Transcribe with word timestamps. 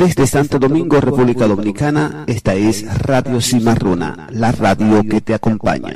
Desde 0.00 0.26
Santo 0.26 0.58
Domingo, 0.58 0.98
República 0.98 1.46
Dominicana, 1.46 2.24
esta 2.26 2.54
es 2.54 2.86
Radio 3.00 3.38
Cimarrona, 3.38 4.28
la 4.30 4.50
radio 4.50 5.02
que 5.02 5.20
te 5.20 5.34
acompaña. 5.34 5.94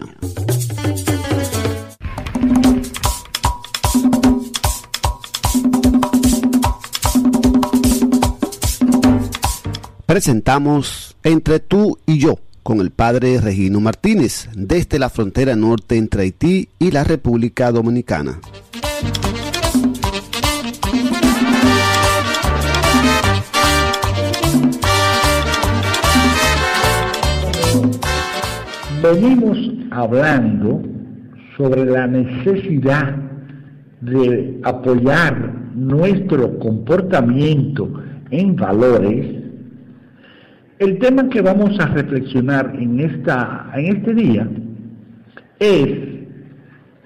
Presentamos 10.05 11.17
Entre 11.23 11.61
tú 11.61 11.99
y 12.05 12.19
yo 12.19 12.39
con 12.63 12.83
el 12.83 12.91
padre 12.91 13.41
Regino 13.41 13.81
Martínez 13.81 14.51
desde 14.55 14.99
la 14.99 15.09
frontera 15.09 15.57
norte 15.57 15.97
entre 15.97 16.25
Haití 16.25 16.69
y 16.79 16.91
la 16.91 17.05
República 17.05 17.73
Dominicana. 17.73 18.39
Venimos 29.05 29.59
hablando 29.91 30.83
sobre 31.59 31.85
la 31.85 32.07
necesidad 32.07 33.17
de 34.01 34.61
apoyar 34.63 35.53
nuestro 35.75 36.59
comportamiento 36.59 38.03
en 38.31 38.57
valores, 38.57 39.27
el 40.79 40.99
tema 40.99 41.29
que 41.29 41.43
vamos 41.43 41.79
a 41.81 41.87
reflexionar 41.87 42.75
en, 42.79 43.01
esta, 43.01 43.71
en 43.75 43.97
este 43.97 44.15
día 44.15 44.49
es 45.59 45.99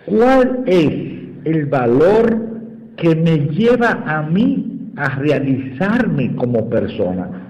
cuál 0.07 0.63
es 0.67 0.91
el 1.45 1.67
valor 1.67 2.47
que 2.97 3.15
me 3.17 3.39
lleva 3.51 4.03
a 4.07 4.23
mí 4.23 4.93
a 4.97 5.17
realizarme 5.17 6.35
como 6.37 6.69
persona. 6.71 7.48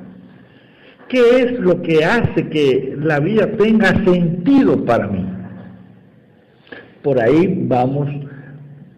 ¿Qué 1.08 1.40
es 1.40 1.58
lo 1.58 1.80
que 1.80 2.04
hace 2.04 2.48
que 2.48 2.94
la 3.00 3.18
vida 3.18 3.46
tenga 3.56 3.88
sentido 4.04 4.84
para 4.84 5.06
mí? 5.06 5.26
Por 7.02 7.18
ahí 7.18 7.64
vamos 7.66 8.08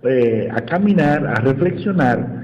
eh, 0.03 0.49
a 0.51 0.61
caminar, 0.63 1.25
a 1.25 1.35
reflexionar, 1.37 2.41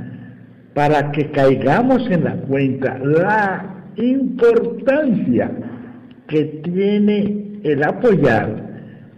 para 0.72 1.10
que 1.10 1.30
caigamos 1.30 2.08
en 2.10 2.24
la 2.24 2.36
cuenta 2.42 2.98
la 2.98 3.84
importancia 3.96 5.50
que 6.28 6.44
tiene 6.62 7.60
el 7.64 7.82
apoyar 7.82 8.66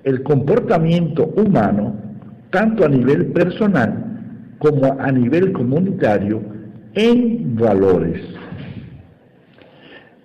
el 0.05 0.23
comportamiento 0.23 1.27
humano, 1.37 1.95
tanto 2.51 2.87
a 2.87 2.89
nivel 2.89 3.27
personal 3.33 4.05
como 4.59 4.97
a 4.99 5.13
nivel 5.13 5.53
comunitario, 5.53 6.41
en 6.95 7.57
valores. 7.57 8.21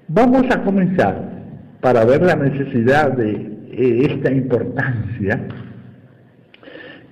Vamos 0.10 0.44
a 0.52 0.62
comenzar 0.64 1.32
para 1.80 2.04
ver 2.04 2.22
la 2.24 2.36
necesidad 2.36 3.14
de 3.14 3.32
eh, 3.72 4.08
esta 4.10 4.32
importancia, 4.32 5.48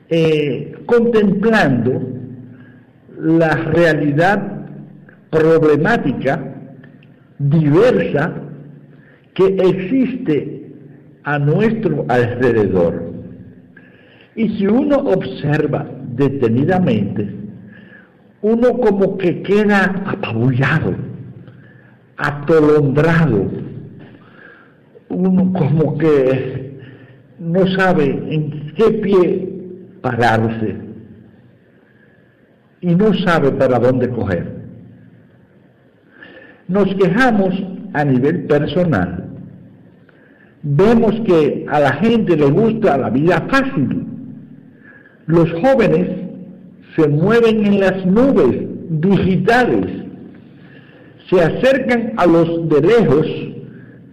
eh, 0.10 0.74
contemplando 0.86 2.02
la 3.18 3.56
realidad 3.56 4.66
problemática 5.30 6.54
diversa 7.40 8.34
que 9.36 9.46
existe 9.46 10.74
a 11.24 11.40
nuestro 11.40 12.06
alrededor. 12.10 13.14
Y 14.36 14.50
si 14.58 14.68
uno 14.68 14.98
observa 14.98 15.90
detenidamente, 16.14 17.34
uno 18.42 18.78
como 18.80 19.18
que 19.18 19.42
queda 19.44 20.04
apabullado 20.06 21.11
atolondrado, 22.22 23.50
uno 25.10 25.54
como 25.54 25.98
que 25.98 26.80
no 27.40 27.66
sabe 27.76 28.06
en 28.06 28.74
qué 28.76 28.92
pie 29.02 29.50
pararse 30.02 30.76
y 32.82 32.96
no 32.96 33.14
sabe 33.26 33.52
para 33.52 33.80
dónde 33.80 34.10
coger. 34.10 34.62
Nos 36.68 36.94
quejamos 36.96 37.54
a 37.94 38.06
nivel 38.06 38.46
personal. 38.46 39.26
Vemos 40.64 41.20
que 41.26 41.66
a 41.70 41.80
la 41.80 41.94
gente 41.94 42.38
le 42.38 42.50
gusta 42.52 42.98
la 42.98 43.10
vida 43.10 43.46
fácil. 43.50 44.06
Los 45.26 45.52
jóvenes 45.54 46.08
se 46.96 47.08
mueven 47.08 47.66
en 47.66 47.80
las 47.80 48.06
nubes 48.06 48.58
digitales 48.90 50.11
se 51.32 51.42
acercan 51.42 52.12
a 52.18 52.26
los 52.26 52.68
de 52.68 52.82
lejos, 52.82 53.26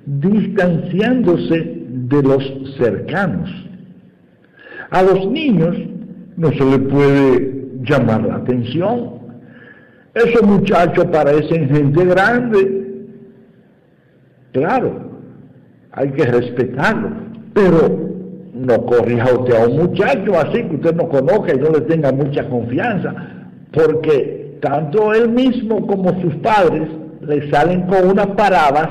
distanciándose 0.07 1.85
de 1.89 2.23
los 2.23 2.77
cercanos. 2.79 3.51
A 4.91 5.03
los 5.03 5.29
niños 5.29 5.77
no 6.37 6.51
se 6.53 6.65
les 6.65 6.79
puede 6.79 7.65
llamar 7.83 8.25
la 8.25 8.37
atención. 8.37 9.19
Esos 10.15 10.43
muchachos 10.43 11.07
parecen 11.07 11.69
gente 11.69 12.05
grande. 12.05 13.03
Claro, 14.53 15.11
hay 15.93 16.13
que 16.13 16.25
respetarlo, 16.25 17.11
pero 17.53 18.11
no 18.55 18.87
corrija 18.87 19.33
usted 19.33 19.55
a 19.55 19.67
un 19.67 19.77
muchacho 19.77 20.39
así 20.39 20.63
que 20.63 20.77
usted 20.77 20.95
no 20.95 21.09
conozca 21.09 21.53
y 21.53 21.59
no 21.59 21.71
le 21.71 21.81
tenga 21.83 22.13
mucha 22.13 22.49
confianza, 22.49 23.13
porque 23.73 24.57
tanto 24.61 25.13
él 25.13 25.29
mismo 25.31 25.87
como 25.87 26.21
sus 26.21 26.35
padres 26.37 26.89
le 27.21 27.51
salen 27.51 27.83
con 27.83 28.11
unas 28.11 28.29
paradas 28.29 28.89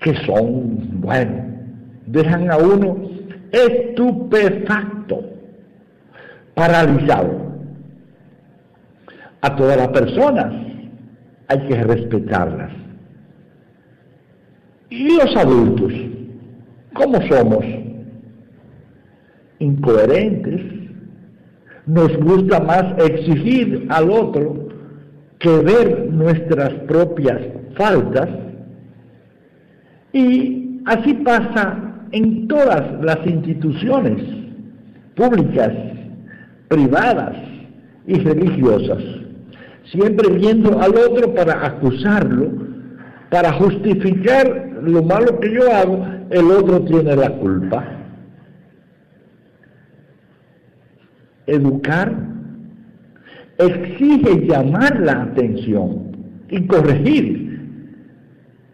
que 0.00 0.14
son, 0.26 1.00
bueno, 1.00 1.44
dejan 2.06 2.50
a 2.50 2.56
uno 2.56 2.96
estupefacto, 3.52 5.24
paralizado. 6.54 7.42
A 9.40 9.56
todas 9.56 9.76
las 9.76 9.88
personas 9.88 10.52
hay 11.48 11.58
que 11.66 11.82
respetarlas. 11.82 12.72
Y 14.90 15.16
los 15.16 15.36
adultos, 15.36 15.92
¿cómo 16.92 17.20
somos? 17.28 17.64
Incoherentes. 19.58 20.60
Nos 21.86 22.16
gusta 22.18 22.60
más 22.60 22.84
exigir 22.98 23.86
al 23.90 24.10
otro 24.10 24.71
que 25.42 25.58
ver 25.58 26.08
nuestras 26.12 26.72
propias 26.86 27.40
faltas 27.76 28.28
y 30.12 30.80
así 30.86 31.14
pasa 31.14 31.96
en 32.12 32.46
todas 32.46 33.02
las 33.02 33.26
instituciones 33.26 34.22
públicas, 35.16 35.72
privadas 36.68 37.36
y 38.06 38.14
religiosas, 38.20 39.02
siempre 39.90 40.32
viendo 40.32 40.80
al 40.80 40.94
otro 40.94 41.34
para 41.34 41.66
acusarlo, 41.66 42.50
para 43.30 43.52
justificar 43.54 44.70
lo 44.82 45.02
malo 45.02 45.40
que 45.40 45.52
yo 45.52 45.74
hago, 45.74 46.06
el 46.30 46.50
otro 46.50 46.82
tiene 46.84 47.16
la 47.16 47.30
culpa. 47.30 47.84
Educar 51.46 52.31
exige 53.66 54.46
llamar 54.46 55.00
la 55.00 55.22
atención 55.22 56.12
y 56.50 56.66
corregir 56.66 57.42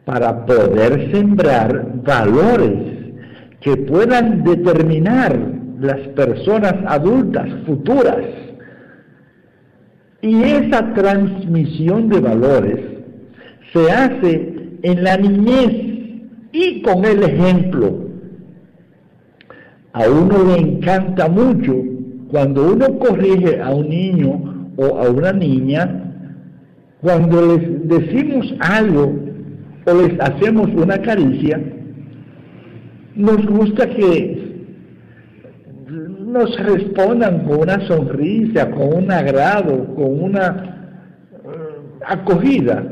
para 0.04 0.46
poder 0.46 1.10
sembrar 1.12 2.02
valores 2.02 3.12
que 3.60 3.76
puedan 3.76 4.42
determinar 4.44 5.38
las 5.80 5.98
personas 6.08 6.74
adultas 6.86 7.48
futuras. 7.66 8.24
Y 10.22 10.42
esa 10.42 10.94
transmisión 10.94 12.08
de 12.08 12.20
valores 12.20 12.80
se 13.72 13.90
hace 13.90 14.54
en 14.82 15.04
la 15.04 15.16
niñez 15.16 15.72
y 16.52 16.82
con 16.82 17.04
el 17.04 17.22
ejemplo. 17.22 18.08
A 19.92 20.08
uno 20.08 20.44
le 20.44 20.60
encanta 20.60 21.28
mucho 21.28 21.74
cuando 22.30 22.72
uno 22.72 22.98
corrige 22.98 23.60
a 23.60 23.70
un 23.70 23.88
niño 23.88 24.57
o 24.78 24.96
a 24.96 25.10
una 25.10 25.32
niña, 25.32 26.14
cuando 27.00 27.56
les 27.56 27.88
decimos 27.88 28.54
algo 28.60 29.12
o 29.84 29.94
les 30.02 30.20
hacemos 30.20 30.68
una 30.68 30.98
caricia, 30.98 31.60
nos 33.16 33.44
gusta 33.44 33.88
que 33.88 34.38
nos 35.90 36.56
respondan 36.58 37.44
con 37.44 37.62
una 37.62 37.80
sonrisa, 37.88 38.70
con 38.70 39.02
un 39.02 39.10
agrado, 39.10 39.94
con 39.96 40.22
una 40.22 40.92
eh, 41.32 41.48
acogida. 42.06 42.86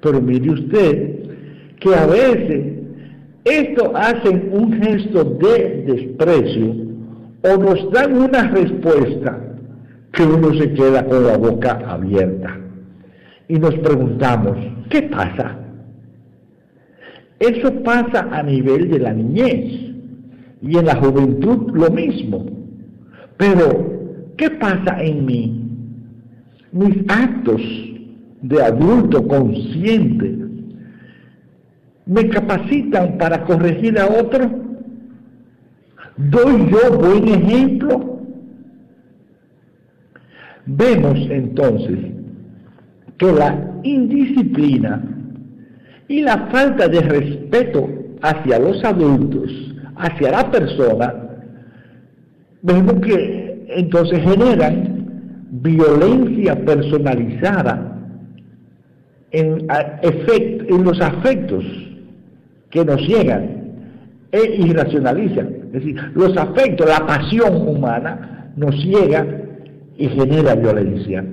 Pero 0.00 0.20
mire 0.20 0.50
usted 0.50 1.14
que 1.78 1.94
a 1.94 2.06
veces 2.06 2.74
esto 3.44 3.92
hacen 3.94 4.48
un 4.52 4.72
gesto 4.82 5.22
de 5.24 5.84
desprecio 5.86 6.74
o 7.44 7.56
nos 7.56 7.92
dan 7.92 8.16
una 8.16 8.48
respuesta 8.48 9.47
que 10.18 10.24
uno 10.24 10.52
se 10.52 10.72
queda 10.72 11.04
con 11.06 11.24
la 11.24 11.36
boca 11.36 11.78
abierta. 11.86 12.58
y 13.50 13.54
nos 13.54 13.74
preguntamos, 13.76 14.58
¿qué 14.90 15.02
pasa? 15.02 15.56
Eso 17.38 17.72
pasa 17.84 18.28
a 18.32 18.42
nivel 18.42 18.90
de 18.90 18.98
la 18.98 19.12
niñez 19.14 19.94
y 20.60 20.76
en 20.76 20.84
la 20.84 20.96
juventud 20.96 21.70
lo 21.72 21.88
mismo. 21.90 22.44
Pero, 23.36 24.34
¿qué 24.36 24.50
pasa 24.50 25.00
en 25.00 25.24
mí? 25.24 25.70
Mis 26.72 26.96
actos 27.08 27.62
de 28.42 28.60
adulto 28.60 29.26
consciente 29.26 30.36
me 32.06 32.28
capacitan 32.28 33.16
para 33.18 33.44
corregir 33.44 33.98
a 34.00 34.06
otro. 34.06 34.50
¿Doy 36.16 36.70
yo 36.70 36.98
buen 36.98 37.28
ejemplo? 37.28 38.17
Vemos 40.70 41.18
entonces 41.30 41.98
que 43.16 43.32
la 43.32 43.80
indisciplina 43.84 45.02
y 46.08 46.20
la 46.20 46.48
falta 46.52 46.88
de 46.88 47.00
respeto 47.00 47.88
hacia 48.20 48.58
los 48.58 48.84
adultos, 48.84 49.50
hacia 49.96 50.30
la 50.30 50.50
persona, 50.50 51.14
vemos 52.60 53.00
que 53.00 53.64
entonces 53.68 54.20
generan 54.20 55.46
violencia 55.52 56.54
personalizada 56.62 57.98
en, 59.30 59.66
en 60.02 60.84
los 60.84 61.00
afectos 61.00 61.64
que 62.68 62.84
nos 62.84 63.00
llegan 63.08 63.72
e 64.32 64.56
irracionalizan. 64.66 65.48
Es 65.68 65.72
decir, 65.72 66.12
los 66.14 66.36
afectos, 66.36 66.86
la 66.86 67.06
pasión 67.06 67.56
humana 67.66 68.52
nos 68.54 68.74
llega 68.84 69.47
y 69.98 70.08
genera 70.08 70.54
violencia. 70.54 71.24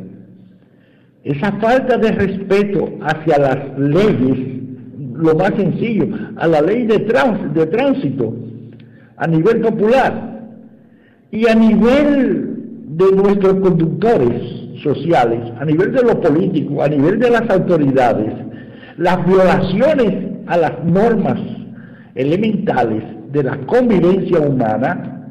Esa 1.24 1.52
falta 1.54 1.98
de 1.98 2.12
respeto 2.12 2.90
hacia 3.02 3.38
las 3.38 3.80
leyes, 3.80 4.38
lo 5.14 5.36
más 5.36 5.52
sencillo, 5.56 6.08
a 6.36 6.48
la 6.48 6.62
ley 6.62 6.86
de, 6.86 7.00
tránsito, 7.00 8.36
a 9.18 9.28
nivel 9.28 9.62
popular 9.62 10.42
y 11.32 11.48
a 11.48 11.56
nivel 11.56 12.56
de 12.90 13.12
nuestros 13.12 13.56
conductores 13.56 14.42
sociales, 14.84 15.40
a 15.60 15.66
nivel 15.66 15.94
de 15.94 16.04
lo 16.04 16.20
político, 16.22 16.84
a 16.84 16.90
nivel 16.90 17.20
de 17.20 17.30
las 17.30 17.50
autoridades, 17.50 18.34
las 18.98 19.26
violaciones 19.26 20.32
a 20.48 20.58
las 20.58 20.84
normas 20.84 21.40
elementales 22.14 23.04
de 23.32 23.44
la 23.44 23.58
convivencia 23.66 24.40
humana, 24.40 25.28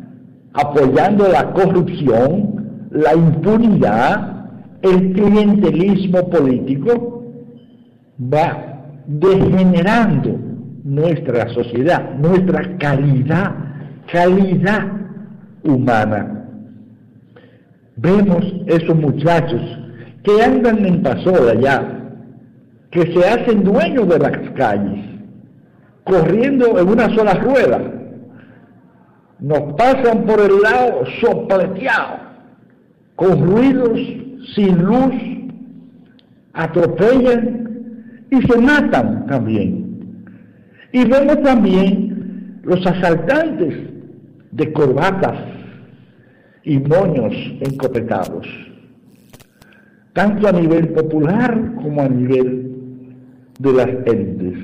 apoyando 0.53 1.29
la 1.29 1.53
corrupción, 1.53 2.54
la 2.95 3.13
impunidad, 3.13 4.47
el 4.83 5.13
clientelismo 5.13 6.31
político 6.31 7.25
va 8.33 8.85
degenerando 9.07 10.39
nuestra 10.85 11.49
sociedad, 11.49 12.15
nuestra 12.19 12.79
calidad, 12.79 13.53
calidad 14.13 14.87
humana. 15.65 16.47
Vemos 17.97 18.45
esos 18.67 18.97
muchachos 18.97 19.61
que 20.23 20.43
andan 20.43 20.87
en 20.87 21.03
pasola 21.03 21.55
ya, 21.55 22.01
que 22.93 23.13
se 23.13 23.29
hacen 23.29 23.65
dueños 23.65 24.09
de 24.09 24.19
las 24.21 24.51
calles, 24.51 25.05
corriendo 26.05 26.79
en 26.79 26.89
una 26.89 27.13
sola 27.15 27.35
rueda. 27.35 27.81
Nos 29.41 29.75
pasan 29.75 30.25
por 30.27 30.41
el 30.41 30.63
lado 30.63 31.03
sopleteado, 31.21 32.24
con 33.17 33.47
ruidos 33.47 33.99
sin 34.55 34.83
luz, 34.83 35.15
atropellan 36.53 37.65
y 38.31 38.43
se 38.43 38.61
matan 38.61 39.27
también. 39.27 39.85
Y 40.93 41.05
vemos 41.05 41.43
también 41.43 42.61
los 42.65 42.85
asaltantes 42.87 43.75
de 44.53 44.73
corbatas 44.73 45.39
y 46.63 46.79
moños 46.79 47.35
encopetados, 47.61 48.47
tanto 50.13 50.49
a 50.49 50.53
nivel 50.53 50.89
popular 50.91 51.75
como 51.83 52.03
a 52.03 52.09
nivel 52.09 52.73
de 53.59 53.73
las 53.73 53.89
élites. 54.07 54.59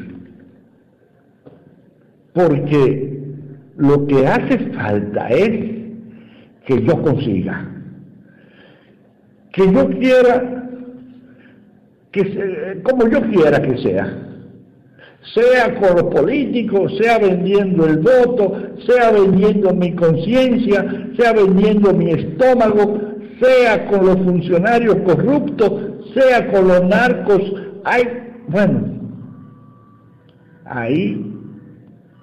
Porque 2.32 3.20
lo 3.76 4.06
que 4.06 4.26
hace 4.26 4.58
falta 4.70 5.28
es 5.28 5.50
que 6.66 6.82
yo 6.84 7.02
consiga 7.02 7.69
que 9.52 9.72
yo 9.72 9.88
quiera, 9.90 10.64
que 12.12 12.82
como 12.82 13.08
yo 13.08 13.20
quiera 13.30 13.60
que 13.60 13.78
sea, 13.78 14.30
sea 15.34 15.74
con 15.78 15.96
los 15.96 16.14
políticos, 16.14 16.96
sea 17.00 17.18
vendiendo 17.18 17.86
el 17.86 17.98
voto, 17.98 18.52
sea 18.86 19.10
vendiendo 19.10 19.74
mi 19.74 19.94
conciencia, 19.94 20.84
sea 21.18 21.32
vendiendo 21.32 21.92
mi 21.92 22.10
estómago, 22.10 22.98
sea 23.40 23.86
con 23.86 24.06
los 24.06 24.16
funcionarios 24.18 24.96
corruptos, 25.04 25.72
sea 26.14 26.50
con 26.50 26.68
los 26.68 26.84
narcos, 26.84 27.40
hay, 27.84 28.04
bueno, 28.48 29.00
ahí 30.64 31.26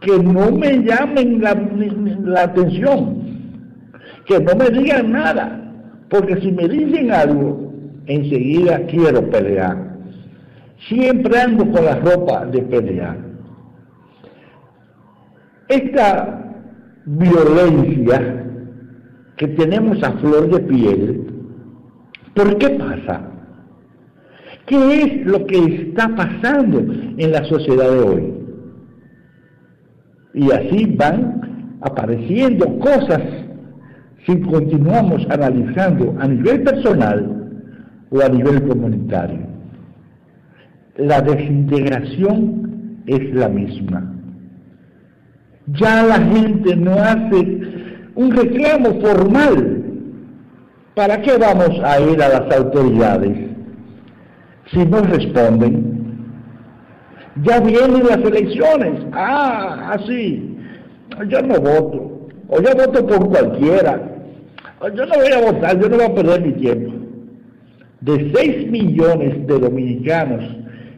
que 0.01 0.17
no 0.19 0.51
me 0.51 0.83
llamen 0.83 1.41
la, 1.41 1.53
la 2.23 2.43
atención, 2.43 3.17
que 4.25 4.39
no 4.39 4.55
me 4.55 4.69
digan 4.69 5.11
nada, 5.11 5.66
porque 6.09 6.39
si 6.41 6.51
me 6.51 6.67
dicen 6.67 7.11
algo, 7.11 7.73
enseguida 8.05 8.85
quiero 8.87 9.29
pelear. 9.29 9.97
Siempre 10.87 11.39
ando 11.39 11.69
con 11.71 11.85
la 11.85 11.95
ropa 11.95 12.45
de 12.45 12.61
pelear. 12.61 13.17
Esta 15.67 16.55
violencia 17.05 18.45
que 19.35 19.47
tenemos 19.49 20.01
a 20.03 20.11
flor 20.13 20.49
de 20.49 20.59
piel, 20.59 21.27
¿por 22.33 22.57
qué 22.57 22.69
pasa? 22.69 23.21
¿Qué 24.65 25.01
es 25.01 25.25
lo 25.25 25.45
que 25.45 25.57
está 25.57 26.09
pasando 26.15 26.79
en 26.79 27.31
la 27.31 27.43
sociedad 27.45 27.89
de 27.89 27.99
hoy? 27.99 28.33
Y 30.33 30.51
así 30.51 30.85
van 30.97 31.79
apareciendo 31.81 32.77
cosas 32.79 33.21
si 34.27 34.41
continuamos 34.41 35.25
analizando 35.29 36.13
a 36.19 36.27
nivel 36.27 36.61
personal 36.61 37.49
o 38.09 38.21
a 38.21 38.27
nivel 38.27 38.61
comunitario. 38.67 39.39
La 40.97 41.21
desintegración 41.21 43.03
es 43.05 43.33
la 43.33 43.47
misma. 43.47 44.13
Ya 45.67 46.03
la 46.03 46.19
gente 46.19 46.75
no 46.75 46.93
hace 46.93 47.61
un 48.15 48.31
reclamo 48.31 48.99
formal. 48.99 49.83
¿Para 50.93 51.21
qué 51.21 51.37
vamos 51.37 51.79
a 51.83 51.99
ir 52.01 52.21
a 52.21 52.27
las 52.27 52.57
autoridades 52.57 53.37
si 54.73 54.85
no 54.85 55.01
responden? 55.03 55.95
Ya 57.43 57.59
vienen 57.61 58.03
las 58.07 58.17
elecciones. 58.17 59.05
Ah, 59.13 59.91
así. 59.93 60.57
Yo 61.29 61.41
no 61.43 61.59
voto. 61.61 62.29
O 62.49 62.61
yo 62.61 62.69
voto 62.75 63.05
por 63.05 63.29
cualquiera. 63.29 64.16
Yo 64.81 65.05
no 65.07 65.15
voy 65.15 65.31
a 65.33 65.51
votar, 65.51 65.79
yo 65.79 65.89
no 65.89 65.95
voy 65.95 66.05
a 66.05 66.13
perder 66.13 66.41
mi 66.41 66.53
tiempo. 66.53 66.93
De 68.01 68.31
6 68.33 68.69
millones 68.69 69.47
de 69.47 69.59
dominicanos 69.59 70.43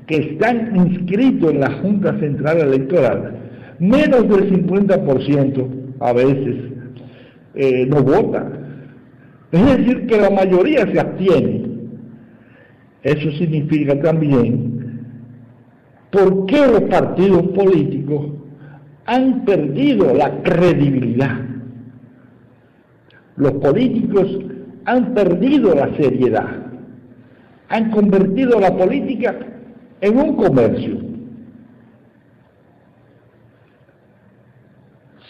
que 0.06 0.18
están 0.18 0.76
inscritos 0.76 1.52
en 1.52 1.62
la 1.62 1.72
Junta 1.76 2.20
Central 2.20 2.60
Electoral, 2.60 3.38
menos 3.80 4.28
del 4.28 4.52
50% 4.52 5.68
a 6.02 6.14
veces 6.14 6.56
eh, 7.56 7.86
no 7.86 8.04
vota. 8.04 8.52
Es 9.52 9.66
decir, 9.66 10.08
que 10.08 10.18
la 10.18 10.30
mayoría 10.30 10.86
se 10.92 11.00
abstiene. 11.00 11.70
Eso 13.04 13.32
significa 13.32 14.00
también 14.02 15.06
por 16.12 16.46
qué 16.48 16.68
los 16.68 16.82
partidos 16.82 17.44
políticos 17.50 18.34
han 19.06 19.46
perdido 19.46 20.14
la 20.14 20.42
credibilidad 20.44 21.49
los 23.40 23.54
políticos 23.54 24.28
han 24.86 25.14
perdido 25.14 25.74
la 25.74 25.96
seriedad, 25.96 26.58
han 27.70 27.90
convertido 27.90 28.60
la 28.60 28.76
política 28.76 29.36
en 30.02 30.18
un 30.18 30.36
comercio. 30.36 30.98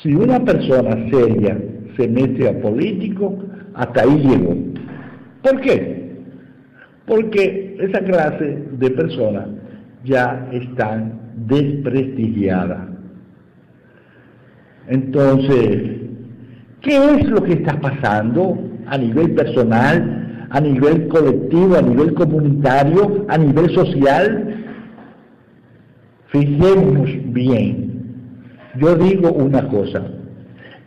Si 0.01 0.13
una 0.13 0.43
persona 0.43 1.09
seria 1.11 1.57
se 1.95 2.07
mete 2.07 2.49
a 2.49 2.59
político, 2.61 3.37
hasta 3.75 4.01
ahí 4.01 4.17
llegó. 4.17 4.55
¿Por 5.43 5.61
qué? 5.61 6.17
Porque 7.05 7.77
esa 7.79 7.99
clase 7.99 8.63
de 8.71 8.89
personas 8.91 9.49
ya 10.03 10.49
están 10.51 11.19
desprestigiadas. 11.47 12.87
Entonces, 14.87 15.98
¿Qué 16.81 16.95
es 17.15 17.29
lo 17.29 17.43
que 17.43 17.53
está 17.53 17.79
pasando 17.79 18.57
a 18.89 18.97
nivel 18.97 19.33
personal, 19.35 20.47
a 20.49 20.59
nivel 20.59 21.07
colectivo, 21.07 21.75
a 21.75 21.81
nivel 21.81 22.13
comunitario, 22.13 23.25
a 23.27 23.37
nivel 23.37 23.73
social. 23.73 24.65
Fijémonos 26.27 27.09
bien. 27.33 27.89
Yo 28.79 28.95
digo 28.95 29.31
una 29.31 29.67
cosa, 29.67 30.03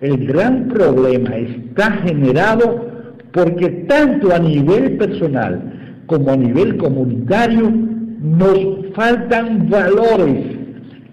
el 0.01 0.27
gran 0.27 0.69
problema 0.69 1.37
está 1.37 1.93
generado 2.05 2.91
porque 3.33 3.69
tanto 3.89 4.33
a 4.33 4.39
nivel 4.39 4.97
personal 4.99 6.03
como 6.07 6.31
a 6.31 6.37
nivel 6.37 6.77
comunitario 6.77 7.73
nos 8.21 8.59
faltan 8.95 9.69
valores 9.69 10.57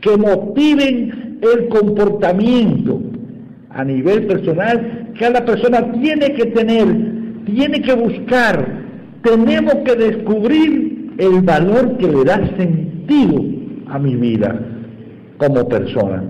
que 0.01 0.17
motiven 0.17 1.39
el 1.41 1.69
comportamiento 1.69 3.01
a 3.71 3.83
nivel 3.83 4.27
personal. 4.27 5.13
Cada 5.19 5.45
persona 5.45 5.91
tiene 5.93 6.33
que 6.33 6.45
tener, 6.47 7.45
tiene 7.45 7.81
que 7.81 7.93
buscar, 7.93 8.65
tenemos 9.23 9.75
que 9.85 9.95
descubrir 9.95 11.13
el 11.17 11.41
valor 11.41 11.97
que 11.97 12.07
le 12.07 12.23
da 12.23 12.37
sentido 12.57 13.43
a 13.87 13.99
mi 13.99 14.15
vida 14.15 14.59
como 15.37 15.67
persona. 15.67 16.23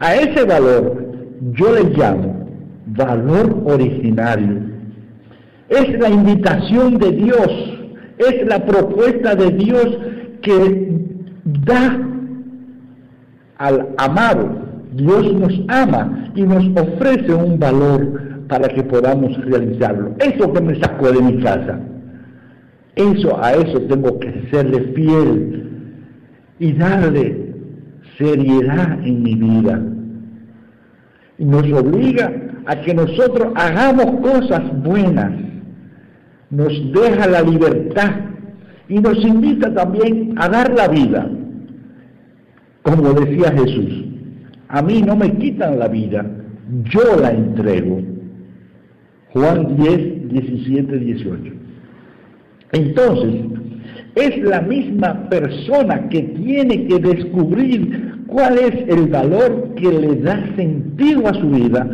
A 0.00 0.14
ese 0.14 0.44
valor 0.44 1.10
yo 1.52 1.74
le 1.74 1.84
llamo 1.96 2.40
valor 2.86 3.62
originario. 3.66 4.70
Es 5.68 5.98
la 5.98 6.08
invitación 6.08 6.98
de 6.98 7.12
Dios, 7.12 7.78
es 8.18 8.46
la 8.46 8.64
propuesta 8.64 9.34
de 9.34 9.50
Dios 9.52 9.98
que 10.42 10.88
da 11.44 11.98
al 13.58 13.88
amado. 13.98 14.69
Dios 14.92 15.32
nos 15.34 15.52
ama 15.68 16.32
y 16.34 16.42
nos 16.42 16.64
ofrece 16.80 17.32
un 17.32 17.58
valor 17.58 18.46
para 18.48 18.68
que 18.68 18.82
podamos 18.82 19.36
realizarlo. 19.44 20.14
Eso 20.18 20.52
que 20.52 20.60
me 20.60 20.80
sacó 20.80 21.12
de 21.12 21.22
mi 21.22 21.42
casa. 21.42 21.78
Eso, 22.96 23.42
a 23.42 23.52
eso 23.52 23.80
tengo 23.82 24.18
que 24.18 24.48
serle 24.50 24.92
fiel 24.94 25.70
y 26.58 26.72
darle 26.72 27.54
seriedad 28.18 28.98
en 29.04 29.22
mi 29.22 29.34
vida 29.34 29.80
y 31.40 31.44
nos 31.46 31.64
obliga 31.72 32.30
a 32.66 32.76
que 32.82 32.94
nosotros 32.94 33.52
hagamos 33.56 34.20
cosas 34.20 34.62
buenas, 34.82 35.32
nos 36.50 36.92
deja 36.92 37.26
la 37.26 37.40
libertad 37.40 38.10
y 38.88 38.98
nos 38.98 39.24
invita 39.24 39.72
también 39.72 40.34
a 40.36 40.48
dar 40.50 40.70
la 40.74 40.88
vida. 40.88 41.30
Como 42.82 43.14
decía 43.14 43.52
Jesús, 43.52 44.04
a 44.70 44.82
mí 44.82 45.02
no 45.02 45.16
me 45.16 45.32
quitan 45.32 45.80
la 45.80 45.88
vida, 45.88 46.24
yo 46.84 47.16
la 47.20 47.32
entrego. 47.32 48.00
Juan 49.32 49.76
10, 49.76 50.28
17, 50.28 50.98
18. 50.98 51.52
Entonces, 52.72 53.34
es 54.14 54.38
la 54.42 54.60
misma 54.60 55.28
persona 55.28 56.08
que 56.08 56.22
tiene 56.22 56.86
que 56.86 56.98
descubrir 57.00 58.24
cuál 58.28 58.58
es 58.58 58.88
el 58.88 59.08
valor 59.08 59.74
que 59.74 59.90
le 59.90 60.16
da 60.16 60.54
sentido 60.54 61.26
a 61.26 61.34
su 61.34 61.50
vida 61.50 61.88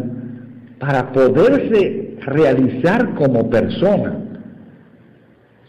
para 0.79 1.13
poderse 1.13 2.17
realizar 2.27 3.15
como 3.15 3.49
persona. 3.49 4.19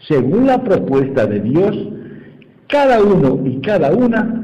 Según 0.06 0.46
la 0.46 0.62
propuesta 0.62 1.26
de 1.26 1.40
Dios, 1.40 1.88
cada 2.66 3.02
uno 3.02 3.40
y 3.46 3.60
cada 3.62 3.92
una 3.92 4.37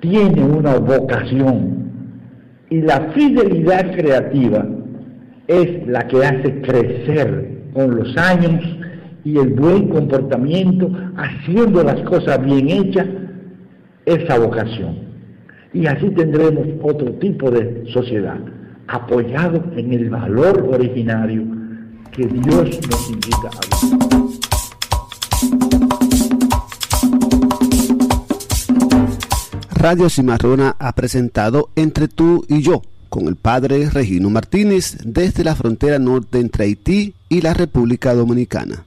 tiene 0.00 0.42
una 0.42 0.76
vocación 0.76 1.90
y 2.70 2.80
la 2.80 3.10
fidelidad 3.12 3.92
creativa 3.92 4.66
es 5.48 5.86
la 5.86 6.06
que 6.06 6.24
hace 6.24 6.60
crecer 6.62 7.62
con 7.72 7.96
los 7.96 8.16
años 8.16 8.62
y 9.24 9.36
el 9.36 9.54
buen 9.54 9.88
comportamiento, 9.88 10.90
haciendo 11.16 11.82
las 11.82 12.00
cosas 12.02 12.42
bien 12.44 12.70
hechas, 12.70 13.06
esa 14.06 14.38
vocación. 14.38 15.10
Y 15.74 15.86
así 15.86 16.08
tendremos 16.10 16.66
otro 16.82 17.12
tipo 17.14 17.50
de 17.50 17.84
sociedad, 17.92 18.38
apoyado 18.86 19.62
en 19.76 19.92
el 19.92 20.08
valor 20.08 20.68
originario 20.72 21.44
que 22.12 22.26
Dios 22.26 22.80
nos 22.88 23.10
invita 23.10 23.48
a 23.48 23.90
vivir. 23.90 24.09
Radio 29.80 30.10
Cimarrona 30.10 30.76
ha 30.78 30.92
presentado 30.92 31.70
Entre 31.74 32.06
tú 32.06 32.44
y 32.48 32.60
yo 32.60 32.82
con 33.08 33.28
el 33.28 33.36
padre 33.36 33.88
Regino 33.88 34.28
Martínez 34.28 34.98
desde 35.02 35.42
la 35.42 35.56
frontera 35.56 35.98
norte 35.98 36.38
entre 36.38 36.64
Haití 36.64 37.14
y 37.30 37.40
la 37.40 37.54
República 37.54 38.12
Dominicana. 38.12 38.84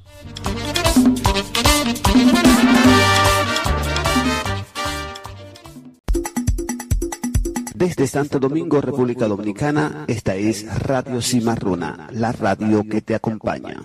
Desde 7.73 8.05
Santo 8.05 8.37
Domingo, 8.39 8.79
República 8.79 9.27
Dominicana, 9.27 10.05
esta 10.07 10.35
es 10.35 10.63
Radio 10.83 11.23
Cimarrona, 11.23 12.07
la 12.11 12.31
radio 12.33 12.83
que 12.87 13.01
te 13.01 13.15
acompaña. 13.15 13.81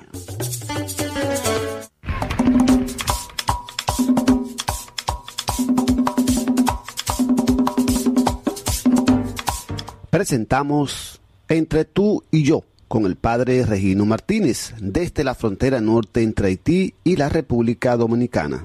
Presentamos 10.11 11.21
Entre 11.51 11.85
tú 11.85 12.25
y 12.31 12.43
yo 12.43 12.65
con 12.89 13.05
el 13.05 13.17
padre 13.17 13.67
Regino 13.67 14.07
Martínez 14.07 14.73
desde 14.81 15.23
la 15.23 15.35
frontera 15.35 15.83
norte 15.83 16.23
entre 16.23 16.49
Haití 16.49 16.95
y 17.05 17.17
la 17.17 17.29
República 17.29 17.95
Dominicana. 17.95 18.65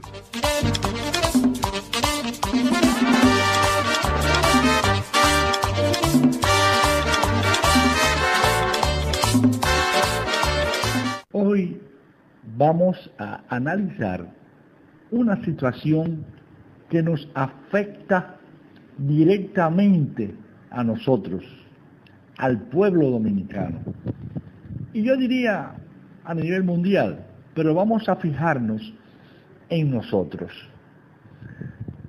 Hoy 11.34 11.82
vamos 12.58 13.12
a 13.18 13.44
analizar 13.50 14.34
una 15.12 15.44
situación 15.44 16.26
que 16.90 17.04
nos 17.04 17.28
afecta 17.34 18.38
directamente 18.98 20.34
a 20.74 20.84
nosotros, 20.84 21.44
al 22.38 22.60
pueblo 22.64 23.10
dominicano. 23.10 23.80
Y 24.92 25.04
yo 25.04 25.16
diría 25.16 25.76
a 26.26 26.34
nivel 26.34 26.64
mundial, 26.64 27.26
pero 27.54 27.74
vamos 27.74 28.10
a 28.10 28.16
fijarnos 28.16 28.94
en 29.70 29.92
nosotros. 29.92 30.52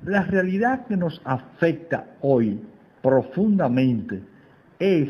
La 0.05 0.23
realidad 0.23 0.87
que 0.87 0.97
nos 0.97 1.21
afecta 1.25 2.07
hoy 2.21 2.61
profundamente 3.03 4.23
es 4.79 5.09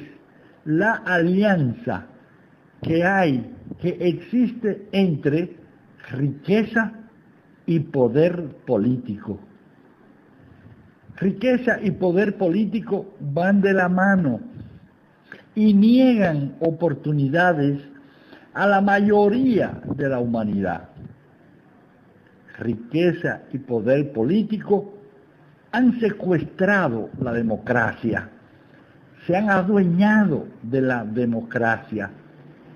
la 0.64 0.94
alianza 1.04 2.06
que 2.82 3.04
hay 3.04 3.50
que 3.80 3.96
existe 4.00 4.88
entre 4.92 5.56
riqueza 6.12 6.92
y 7.66 7.80
poder 7.80 8.56
político. 8.66 9.38
Riqueza 11.16 11.78
y 11.82 11.92
poder 11.92 12.36
político 12.36 13.14
van 13.20 13.60
de 13.60 13.72
la 13.72 13.88
mano 13.88 14.40
y 15.54 15.72
niegan 15.72 16.54
oportunidades 16.60 17.80
a 18.52 18.66
la 18.66 18.80
mayoría 18.80 19.80
de 19.96 20.08
la 20.08 20.18
humanidad. 20.18 20.88
Riqueza 22.58 23.42
y 23.52 23.58
poder 23.58 24.12
político 24.12 24.94
han 25.72 25.98
secuestrado 26.00 27.10
la 27.20 27.32
democracia, 27.32 28.28
se 29.26 29.36
han 29.36 29.50
adueñado 29.50 30.46
de 30.62 30.80
la 30.80 31.04
democracia 31.04 32.10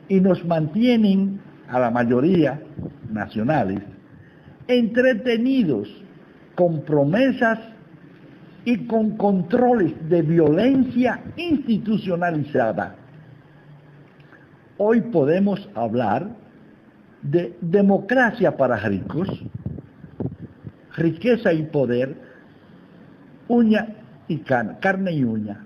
y 0.09 0.21
nos 0.21 0.45
mantienen 0.45 1.41
a 1.69 1.79
la 1.79 1.91
mayoría 1.91 2.61
nacionales 3.13 3.81
entretenidos 4.69 5.89
con 6.55 6.83
promesas 6.83 7.59
y 8.69 8.87
con 8.87 9.17
controles 9.17 9.95
de 10.11 10.21
violencia 10.21 11.23
institucionalizada. 11.39 12.97
Hoy 14.77 15.01
podemos 15.01 15.67
hablar 15.75 16.29
de 17.23 17.57
democracia 17.63 18.59
para 18.59 18.77
ricos, 18.77 19.27
riqueza 20.99 21.55
y 21.55 21.63
poder, 21.63 22.15
uña 23.49 23.89
y 24.29 24.37
carne, 24.37 24.77
carne 24.83 25.13
y 25.13 25.25
uña. 25.25 25.65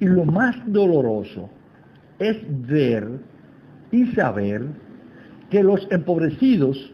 Y 0.00 0.06
lo 0.06 0.24
más 0.24 0.56
doloroso 0.66 1.50
es 2.18 2.36
ver 2.48 3.20
y 3.92 4.06
saber 4.06 4.66
que 5.50 5.62
los 5.62 5.86
empobrecidos 5.92 6.92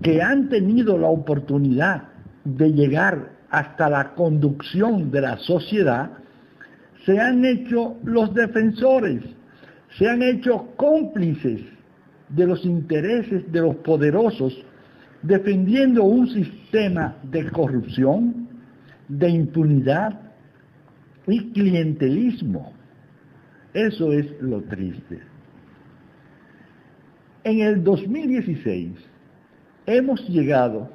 que 0.00 0.22
han 0.22 0.48
tenido 0.48 0.96
la 0.96 1.08
oportunidad 1.08 2.09
de 2.44 2.72
llegar 2.72 3.32
hasta 3.50 3.90
la 3.90 4.14
conducción 4.14 5.10
de 5.10 5.20
la 5.20 5.36
sociedad, 5.38 6.10
se 7.04 7.18
han 7.18 7.44
hecho 7.44 7.96
los 8.04 8.34
defensores, 8.34 9.22
se 9.98 10.08
han 10.08 10.22
hecho 10.22 10.68
cómplices 10.76 11.62
de 12.28 12.46
los 12.46 12.64
intereses 12.64 13.50
de 13.50 13.60
los 13.60 13.76
poderosos, 13.76 14.56
defendiendo 15.22 16.04
un 16.04 16.28
sistema 16.28 17.16
de 17.24 17.50
corrupción, 17.50 18.48
de 19.08 19.28
impunidad 19.28 20.20
y 21.26 21.50
clientelismo. 21.52 22.72
Eso 23.74 24.12
es 24.12 24.26
lo 24.40 24.62
triste. 24.62 25.20
En 27.44 27.60
el 27.60 27.82
2016 27.82 28.92
hemos 29.86 30.28
llegado 30.28 30.90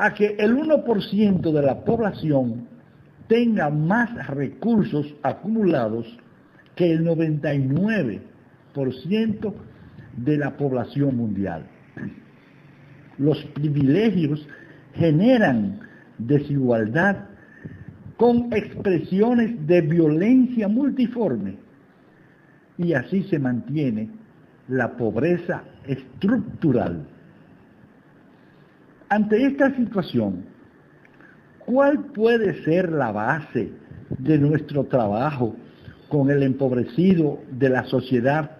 a 0.00 0.14
que 0.14 0.34
el 0.38 0.56
1% 0.56 1.52
de 1.52 1.62
la 1.62 1.84
población 1.84 2.66
tenga 3.28 3.68
más 3.68 4.26
recursos 4.28 5.14
acumulados 5.22 6.06
que 6.74 6.90
el 6.90 7.04
99% 7.04 9.54
de 10.16 10.38
la 10.38 10.56
población 10.56 11.18
mundial. 11.18 11.66
Los 13.18 13.44
privilegios 13.52 14.48
generan 14.94 15.80
desigualdad 16.16 17.26
con 18.16 18.50
expresiones 18.54 19.66
de 19.66 19.82
violencia 19.82 20.66
multiforme 20.66 21.56
y 22.78 22.94
así 22.94 23.24
se 23.24 23.38
mantiene 23.38 24.08
la 24.66 24.96
pobreza 24.96 25.62
estructural. 25.86 27.06
Ante 29.12 29.44
esta 29.44 29.74
situación, 29.74 30.44
¿cuál 31.58 31.98
puede 32.12 32.62
ser 32.62 32.92
la 32.92 33.10
base 33.10 33.72
de 34.18 34.38
nuestro 34.38 34.84
trabajo 34.84 35.56
con 36.08 36.30
el 36.30 36.44
empobrecido 36.44 37.40
de 37.50 37.70
la 37.70 37.84
sociedad 37.86 38.52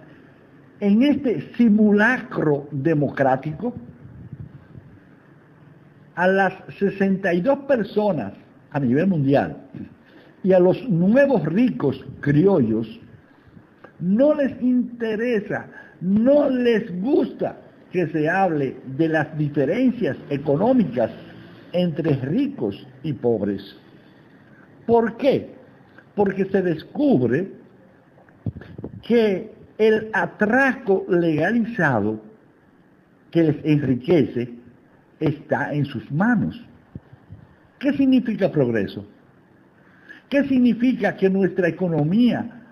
en 0.81 1.05
este 1.05 1.53
simulacro 1.57 2.67
democrático? 2.73 3.73
A 6.17 6.27
las 6.27 6.53
62 6.81 7.61
personas 7.61 8.33
a 8.73 8.81
nivel 8.81 9.07
mundial 9.07 9.57
y 10.43 10.53
a 10.53 10.59
los 10.59 10.83
nuevos 10.89 11.45
ricos 11.45 12.05
criollos 12.19 12.89
no 14.01 14.35
les 14.35 14.61
interesa, 14.61 15.69
no 16.01 16.51
les 16.51 16.91
gusta 17.01 17.57
que 17.93 18.07
se 18.09 18.29
hable 18.29 18.77
de 18.97 19.09
las 19.09 19.37
diferencias 19.37 20.17
económicas 20.29 21.11
entre 21.73 22.15
ricos 22.17 22.87
y 23.03 23.13
pobres. 23.13 23.77
¿Por 24.87 25.17
qué? 25.17 25.51
Porque 26.15 26.45
se 26.47 26.63
descubre 26.63 27.53
que 29.03 29.53
el 29.79 30.11
atraco 30.13 31.05
legalizado 31.09 32.21
que 33.31 33.45
les 33.45 33.65
enriquece 33.65 34.51
está 35.19 35.73
en 35.73 35.85
sus 35.85 36.11
manos. 36.11 36.61
¿Qué 37.79 37.93
significa 37.95 38.51
progreso? 38.51 39.07
¿Qué 40.29 40.45
significa 40.45 41.17
que 41.17 41.31
nuestra 41.31 41.69
economía 41.69 42.63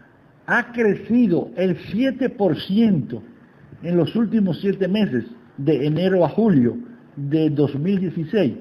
ha 0.46 0.72
crecido 0.72 1.50
el 1.56 1.76
7% 1.78 3.20
en 3.82 3.96
los 3.96 4.14
últimos 4.16 4.60
siete 4.60 4.88
meses, 4.88 5.24
de 5.56 5.86
enero 5.86 6.24
a 6.24 6.28
julio 6.28 6.76
de 7.16 7.50
2016. 7.50 8.54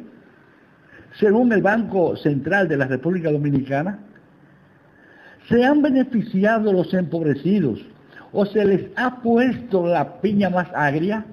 Según 1.20 1.52
el 1.54 1.62
Banco 1.62 2.16
Central 2.18 2.68
de 2.68 2.78
la 2.78 2.88
República 2.88 3.32
Dominicana, 3.32 4.00
se 5.48 5.64
han 5.64 5.82
beneficiado 5.82 6.74
los 6.74 6.94
empobrecidos 6.94 7.80
o 8.34 8.46
se 8.46 8.66
les 8.66 8.92
ha 8.96 9.22
puesto 9.22 9.88
la 9.88 10.20
piña 10.22 10.50
más 10.50 10.68
agria 10.74 11.26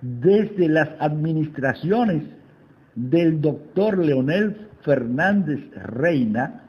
desde 0.00 0.68
las 0.68 0.90
administraciones 0.98 2.22
del 2.94 3.40
doctor 3.40 3.98
Leonel 3.98 4.68
Fernández 4.82 5.60
Reina, 5.74 6.62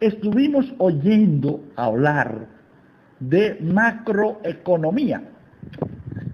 estuvimos 0.00 0.72
oyendo 0.78 1.64
hablar 1.76 2.46
de 3.20 3.58
macroeconomía, 3.60 5.22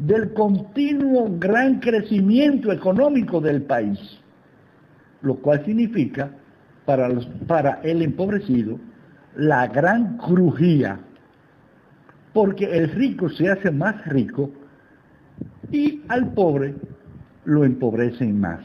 del 0.00 0.32
continuo 0.32 1.36
gran 1.38 1.80
crecimiento 1.80 2.72
económico 2.72 3.40
del 3.40 3.62
país, 3.62 3.98
lo 5.22 5.36
cual 5.36 5.64
significa 5.64 6.30
para, 6.84 7.08
los, 7.08 7.26
para 7.46 7.80
el 7.82 8.02
empobrecido 8.02 8.78
la 9.34 9.66
gran 9.66 10.16
crujía, 10.16 10.98
porque 12.32 12.64
el 12.64 12.90
rico 12.90 13.28
se 13.28 13.50
hace 13.50 13.70
más 13.70 14.04
rico 14.06 14.50
y 15.70 16.02
al 16.08 16.32
pobre 16.32 16.74
lo 17.44 17.64
empobrecen 17.64 18.40
más. 18.40 18.60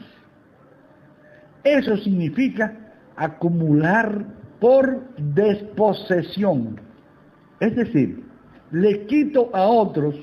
Eso 1.64 1.96
significa 1.96 2.76
acumular 3.16 4.24
por 4.60 5.14
desposesión. 5.16 6.80
Es 7.62 7.76
decir, 7.76 8.24
le 8.72 9.06
quito 9.06 9.48
a 9.54 9.62
otros 9.62 10.16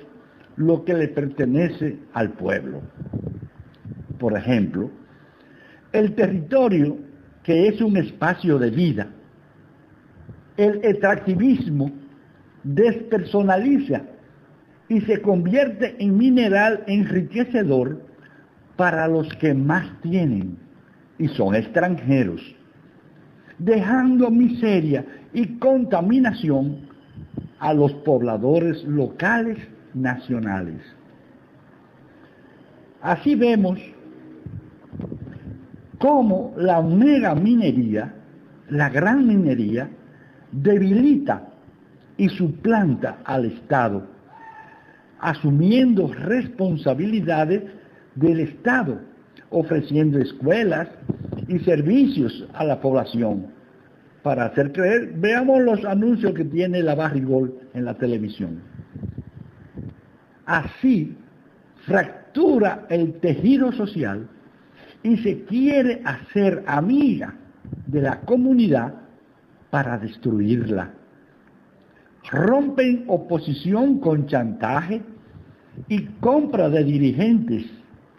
lo 0.58 0.84
que 0.84 0.94
le 0.94 1.08
pertenece 1.08 1.98
al 2.12 2.34
pueblo. 2.34 2.82
Por 4.20 4.36
ejemplo, 4.38 4.92
el 5.94 6.16
territorio 6.16 6.98
que 7.44 7.70
es 7.70 7.80
un 7.80 7.96
espacio 7.96 8.60
de 8.60 8.72
vida, 8.72 9.08
el 10.58 10.82
extractivismo 10.84 11.90
despersonaliza 12.66 14.02
y 14.90 15.00
se 15.00 15.22
convierte 15.22 15.96
en 15.98 16.18
mineral 16.18 16.84
enriquecedor 16.88 18.02
para 18.76 19.08
los 19.08 19.34
que 19.36 19.54
más 19.54 19.86
tienen 20.02 20.58
y 21.18 21.30
son 21.30 21.56
extranjeros 21.56 22.42
dejando 23.60 24.32
miseria 24.32 25.06
y 25.34 25.58
contaminación 25.60 26.89
a 27.60 27.74
los 27.74 27.92
pobladores 27.94 28.84
locales 28.84 29.58
nacionales. 29.94 30.82
Así 33.02 33.36
vemos 33.36 33.80
cómo 36.00 36.54
la 36.58 36.82
mega 36.82 37.36
minería, 37.36 38.14
la 38.70 38.90
gran 38.90 39.28
minería, 39.28 39.90
debilita 40.52 41.50
y 42.18 42.30
suplanta 42.30 43.20
al 43.24 43.46
Estado, 43.46 44.08
asumiendo 45.20 46.12
responsabilidades 46.14 47.64
del 48.16 48.42
Estado, 48.42 49.00
ofreciendo 49.50 50.20
escuelas, 50.20 50.90
y 51.50 51.60
servicios 51.60 52.48
a 52.54 52.64
la 52.64 52.80
población 52.80 53.48
para 54.24 54.46
hacer 54.46 54.72
creer. 54.72 55.14
Veamos 55.16 55.62
los 55.62 55.86
anuncios 55.86 56.34
que 56.34 56.46
tiene 56.46 56.84
la 56.84 56.96
Barrigol 56.96 57.58
en 57.74 57.86
la 57.86 57.94
televisión. 57.94 58.62
Así 60.46 61.16
fractura 61.86 62.86
el 62.90 63.14
tejido 63.20 63.72
social 63.72 64.28
y 65.04 65.18
se 65.18 65.44
quiere 65.44 66.02
hacer 66.04 66.64
amiga 66.68 67.36
de 67.88 68.02
la 68.02 68.22
comunidad 68.22 68.94
para 69.70 69.98
destruirla. 69.98 70.92
Rompen 72.32 73.06
oposición 73.08 74.00
con 74.00 74.28
chantaje 74.28 75.02
y 75.88 76.02
compra 76.20 76.70
de 76.70 76.84
dirigentes, 76.84 77.66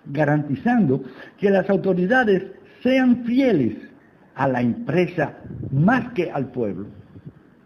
garantizando 0.07 1.03
que 1.39 1.51
las 1.51 1.69
autoridades 1.69 2.45
sean 2.83 3.25
fieles 3.25 3.90
a 4.35 4.49
la 4.49 4.61
empresa 4.61 5.39
más 5.71 6.13
que 6.13 6.31
al 6.31 6.51
pueblo 6.51 6.87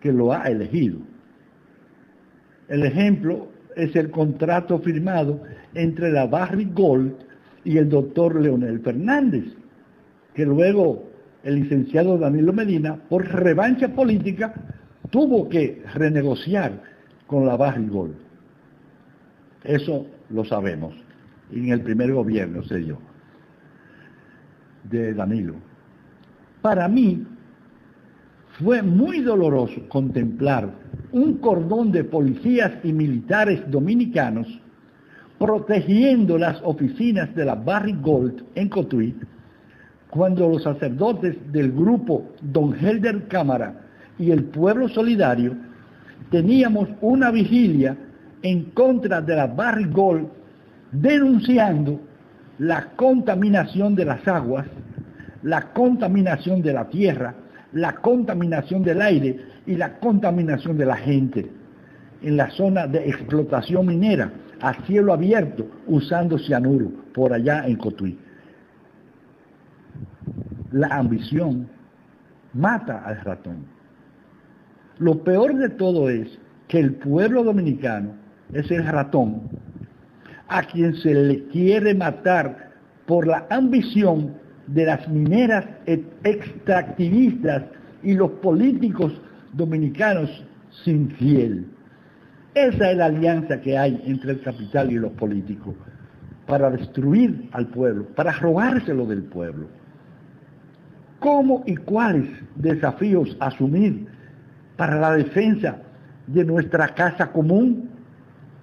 que 0.01 0.13
lo 0.13 0.33
ha 0.33 0.45
elegido. 0.45 0.99
El 2.69 2.85
ejemplo 2.85 3.49
es 3.77 3.95
el 3.97 4.11
contrato 4.11 4.79
firmado 4.79 5.43
entre 5.75 6.13
la 6.13 6.27
Barry 6.27 6.69
Gold 6.73 7.15
y 7.65 7.79
el 7.79 7.89
doctor 7.89 8.41
Leonel 8.41 8.81
Fernández, 8.81 9.45
que 10.35 10.45
luego 10.45 11.11
el 11.43 11.57
licenciado 11.57 12.19
Danilo 12.19 12.53
Medina, 12.53 12.97
por 13.09 13.27
revancha 13.27 13.89
política, 13.89 14.55
tuvo 15.11 15.49
que 15.49 15.83
renegociar 15.95 16.83
con 17.27 17.47
la 17.47 17.57
Barry 17.57 17.87
Gold. 17.89 18.15
Eso 19.63 20.07
lo 20.31 20.45
sabemos, 20.45 20.95
en 21.51 21.71
el 21.71 21.81
primer 21.81 22.13
gobierno 22.13 22.63
sé 22.65 22.85
yo 22.85 22.99
de 24.85 25.15
Danilo. 25.15 25.55
Para 26.65 26.89
mí 26.89 27.23
fue 28.59 28.81
muy 28.81 29.21
doloroso 29.21 29.87
contemplar 29.87 30.71
un 31.13 31.35
cordón 31.37 31.93
de 31.93 32.05
policías 32.05 32.73
y 32.83 32.91
militares 32.91 33.61
dominicanos 33.71 34.47
protegiendo 35.39 36.39
las 36.39 36.63
oficinas 36.63 37.35
de 37.35 37.45
la 37.45 37.55
Barry 37.55 37.95
Gold 38.01 38.45
en 38.55 38.71
Cotuí, 38.71 39.15
cuando 40.09 40.49
los 40.49 40.63
sacerdotes 40.63 41.37
del 41.53 41.71
grupo 41.71 42.31
Don 42.41 42.75
Helder 42.75 43.29
Cámara 43.29 43.83
y 44.19 44.31
el 44.31 44.45
pueblo 44.45 44.89
solidario 44.89 45.55
teníamos 46.31 46.89
una 47.03 47.31
vigilia 47.31 47.95
en 48.41 48.71
contra 48.71 49.21
de 49.21 49.37
la 49.37 49.49
barrigol, 49.49 50.31
denunciando 50.93 52.01
la 52.57 52.87
contaminación 52.97 53.95
de 53.95 54.07
las 54.07 54.27
aguas, 54.27 54.65
la 55.45 55.73
contaminación 55.75 56.63
de 56.63 56.73
la 56.73 56.89
tierra, 56.89 57.35
la 57.73 57.95
contaminación 57.97 58.83
del 58.83 59.01
aire 59.03 59.41
y 59.67 59.77
la 59.77 59.99
contaminación 59.99 60.77
de 60.77 60.87
la 60.87 60.97
gente 60.97 61.51
en 62.23 62.37
la 62.37 62.51
zona 62.51 62.87
de 62.87 63.07
explotación 63.09 63.87
minera 63.87 64.33
a 64.61 64.73
cielo 64.87 65.13
abierto 65.13 65.67
usando 65.87 66.39
cianuro 66.39 66.91
por 67.13 67.35
allá 67.35 67.67
en 67.67 67.77
Cotuí. 67.77 68.19
La 70.73 70.89
ambición 70.89 71.69
mata 72.55 73.05
al 73.05 73.21
ratón. 73.21 73.67
Lo 74.99 75.23
peor 75.23 75.57
de 75.57 75.69
todo 75.69 76.09
es 76.09 76.39
que 76.69 76.81
el 76.81 76.95
pueblo 76.95 77.45
dominicano 77.45 78.13
es 78.53 78.71
el 78.71 78.87
ratón 78.87 79.43
a 80.49 80.63
quien 80.63 80.95
se 80.95 81.13
le 81.13 81.45
quiere 81.49 81.95
matar 81.95 82.71
por 83.07 83.27
la 83.27 83.47
ambición 83.51 84.44
de 84.67 84.87
las 84.87 85.09
mineras 85.09 85.67
extractivistas 85.87 87.65
y 88.03 88.15
los 88.15 88.31
políticos 88.33 89.21
dominicanos 89.53 90.31
sin 90.85 91.11
fiel. 91.13 91.67
Esa 92.55 92.91
es 92.91 92.97
la 92.97 93.07
alianza 93.07 93.61
que 93.61 93.77
hay 93.77 94.01
entre 94.07 94.33
el 94.33 94.41
capital 94.41 94.93
y 94.93 94.95
los 94.95 95.13
políticos 95.13 95.75
para 96.47 96.71
destruir 96.71 97.49
al 97.53 97.67
pueblo, 97.69 98.07
para 98.15 98.33
robárselo 98.33 99.07
del 99.07 99.23
pueblo. 99.25 99.67
¿Cómo 101.19 101.65
y 101.67 101.77
cuáles 101.77 102.29
desafíos 102.55 103.37
asumir 103.41 104.07
para 104.77 105.01
la 105.01 105.13
defensa 105.17 105.79
de 106.27 106.45
nuestra 106.45 106.89
casa 106.89 107.33
común, 107.33 107.89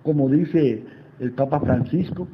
como 0.03 0.29
dice 0.29 0.83
el 1.19 1.31
Papa 1.31 1.59
Francisco? 1.59 2.27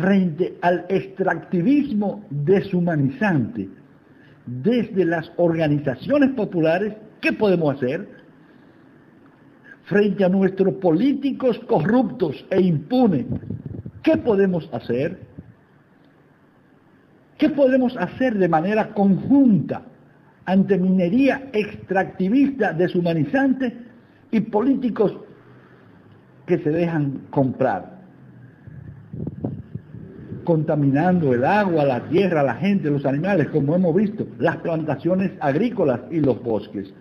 Frente 0.00 0.56
al 0.62 0.86
extractivismo 0.88 2.24
deshumanizante 2.30 3.68
desde 4.46 5.04
las 5.04 5.30
organizaciones 5.36 6.30
populares, 6.30 6.94
¿qué 7.20 7.34
podemos 7.34 7.76
hacer? 7.76 8.08
Frente 9.84 10.24
a 10.24 10.30
nuestros 10.30 10.74
políticos 10.74 11.60
corruptos 11.66 12.46
e 12.50 12.62
impunes, 12.62 13.26
¿qué 14.02 14.16
podemos 14.16 14.70
hacer? 14.72 15.20
¿Qué 17.36 17.50
podemos 17.50 17.94
hacer 17.98 18.38
de 18.38 18.48
manera 18.48 18.94
conjunta 18.94 19.82
ante 20.46 20.78
minería 20.78 21.50
extractivista 21.52 22.72
deshumanizante 22.72 23.76
y 24.30 24.40
políticos 24.40 25.14
que 26.46 26.58
se 26.58 26.70
dejan 26.70 27.26
comprar? 27.30 27.99
Contaminando 30.50 31.32
el 31.32 31.44
agua, 31.44 31.84
la 31.84 32.00
tierra, 32.08 32.42
la 32.42 32.56
gente, 32.56 32.90
los 32.90 33.06
animales, 33.06 33.50
como 33.50 33.76
hemos 33.76 33.94
visto, 33.94 34.26
las 34.40 34.56
plantaciones 34.56 35.30
agrícolas 35.38 36.00
y 36.10 36.18
los 36.18 36.42
bosques. 36.42 36.92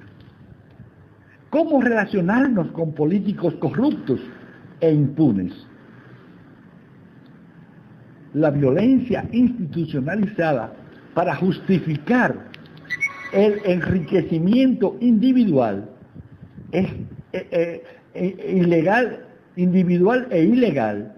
¿Cómo 1.49 1.81
relacionarnos 1.81 2.67
con 2.73 2.93
políticos 2.93 3.55
corruptos 3.55 4.19
e 4.79 4.93
impunes? 4.93 5.51
La 8.35 8.51
violencia 8.51 9.27
institucionalizada 9.31 10.71
para 11.15 11.35
justificar 11.35 12.51
el 13.33 13.61
enriquecimiento 13.65 14.95
individual 14.99 15.89
es 16.71 16.85
eh, 17.33 17.47
eh, 17.49 17.83
eh, 18.13 18.53
ilegal, 18.57 19.25
individual 19.55 20.27
e 20.29 20.43
ilegal, 20.43 21.15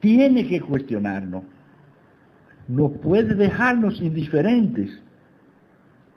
tiene 0.00 0.46
que 0.46 0.60
cuestionarnos 0.60 1.44
no 2.72 2.88
puede 2.88 3.34
dejarnos 3.34 4.00
indiferentes. 4.00 4.90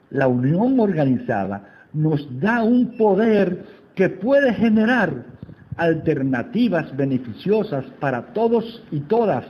La 0.10 0.30
unión 0.30 0.80
organizada 0.80 1.88
nos 1.91 2.28
da 2.39 2.63
un 2.63 2.96
poder 2.98 3.65
que 3.94 4.08
puede 4.08 4.54
generar 4.54 5.26
alternativas 5.76 6.96
beneficiosas 6.96 7.84
para 8.00 8.28
todos 8.28 8.84
y 8.89 9.02
todas. 9.02 9.44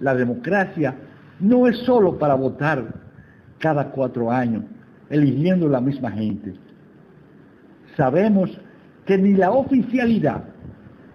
La 0.00 0.14
democracia 0.14 0.94
no 1.38 1.66
es 1.66 1.76
solo 1.80 2.18
para 2.18 2.34
votar 2.34 2.94
cada 3.58 3.90
cuatro 3.90 4.30
años, 4.30 4.64
eligiendo 5.10 5.68
la 5.68 5.82
misma 5.82 6.10
gente. 6.12 6.54
Sabemos 7.94 8.50
que 9.04 9.18
ni 9.18 9.34
la 9.34 9.50
oficialidad 9.50 10.44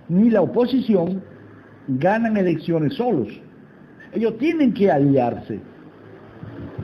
ni 0.09 0.29
la 0.29 0.41
oposición 0.41 1.23
ganan 1.87 2.37
elecciones 2.37 2.93
solos 2.93 3.29
ellos 4.13 4.37
tienen 4.37 4.73
que 4.73 4.91
aliarse. 4.91 5.59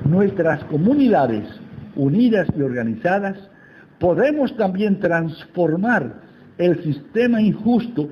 Nuestras 0.05 0.63
comunidades 0.65 1.47
unidas 1.95 2.47
y 2.55 2.61
organizadas 2.61 3.37
podemos 3.99 4.55
también 4.57 4.99
transformar 4.99 6.21
el 6.57 6.81
sistema 6.83 7.41
injusto 7.41 8.09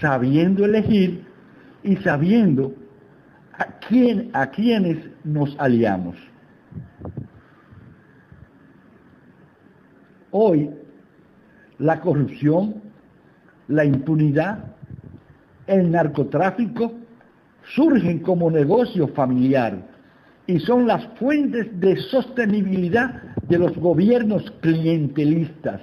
sabiendo 0.00 0.64
elegir 0.64 1.24
y 1.82 1.96
sabiendo 1.96 2.74
a, 3.52 3.64
quién, 3.88 4.30
a 4.32 4.50
quienes 4.50 4.98
nos 5.24 5.56
aliamos. 5.58 6.16
Hoy, 10.30 10.70
la 11.78 12.00
corrupción, 12.00 12.82
la 13.66 13.84
impunidad, 13.84 14.64
el 15.66 15.90
narcotráfico, 15.90 16.92
surgen 17.74 18.20
como 18.20 18.50
negocio 18.50 19.08
familiar 19.08 19.78
y 20.46 20.58
son 20.60 20.86
las 20.86 21.06
fuentes 21.18 21.68
de 21.80 21.96
sostenibilidad 21.96 23.22
de 23.48 23.58
los 23.58 23.76
gobiernos 23.76 24.50
clientelistas 24.60 25.80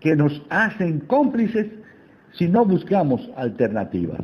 que 0.00 0.16
nos 0.16 0.42
hacen 0.50 1.00
cómplices 1.00 1.66
si 2.32 2.48
no 2.48 2.64
buscamos 2.64 3.28
alternativas. 3.36 4.20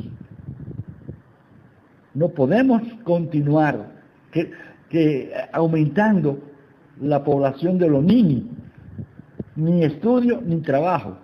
No 2.15 2.29
podemos 2.31 2.83
continuar 3.05 3.93
que, 4.33 5.33
aumentando 5.53 6.39
la 7.01 7.23
población 7.23 7.79
de 7.79 7.89
los 7.89 8.03
niños, 8.03 8.45
ni 9.55 9.85
estudio 9.85 10.41
ni 10.45 10.61
trabajo. 10.63 11.19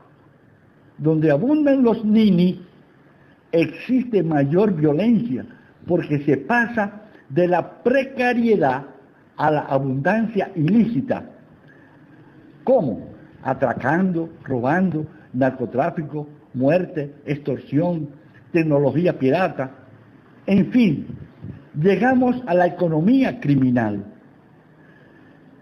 Donde 0.98 1.30
abundan 1.30 1.82
los 1.82 2.04
niños, 2.04 2.58
existe 3.52 4.22
mayor 4.22 4.74
violencia, 4.74 5.44
porque 5.86 6.20
se 6.24 6.38
pasa 6.38 7.02
de 7.28 7.48
la 7.48 7.82
precariedad 7.82 8.84
a 9.36 9.50
la 9.50 9.60
abundancia 9.60 10.50
ilícita. 10.54 11.24
¿Cómo? 12.64 13.08
Atracando, 13.42 14.30
robando, 14.44 15.06
narcotráfico, 15.32 16.28
muerte, 16.54 17.14
extorsión, 17.26 18.08
tecnología 18.52 19.18
pirata. 19.18 19.70
En 20.46 20.70
fin, 20.70 21.06
llegamos 21.80 22.42
a 22.46 22.54
la 22.54 22.66
economía 22.66 23.40
criminal. 23.40 24.04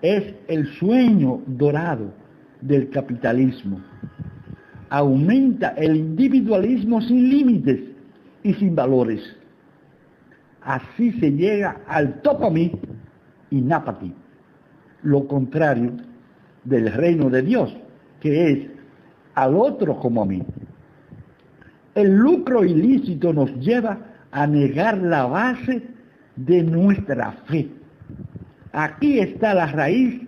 Es 0.03 0.35
el 0.49 0.67
sueño 0.79 1.43
dorado 1.47 2.13
del 2.61 2.91
capitalismo 2.91 3.81
aumenta 4.91 5.69
el 5.77 5.97
individualismo 5.97 7.01
sin 7.01 7.31
límites 7.31 7.81
y 8.43 8.53
sin 8.55 8.75
valores. 8.75 9.21
Así 10.63 11.13
se 11.13 11.31
llega 11.31 11.81
al 11.87 12.21
mí 12.53 12.73
y 13.51 13.61
nápati, 13.63 14.13
lo 15.03 15.27
contrario 15.27 15.93
del 16.65 16.93
reino 16.93 17.31
de 17.31 17.43
Dios, 17.43 17.75
que 18.21 18.51
es 18.51 18.71
al 19.35 19.55
otro 19.55 19.99
como 19.99 20.23
a 20.23 20.27
mí. 20.27 20.43
El 21.95 22.17
lucro 22.17 22.65
ilícito 22.65 23.33
nos 23.33 23.55
lleva 23.57 23.99
a 24.31 24.47
negar 24.47 24.99
la 24.99 25.27
base 25.27 25.83
de 26.37 26.63
nuestra 26.63 27.33
fe. 27.47 27.69
Aquí 28.73 29.19
está 29.19 29.55
la 29.55 29.67
raíz 29.67 30.21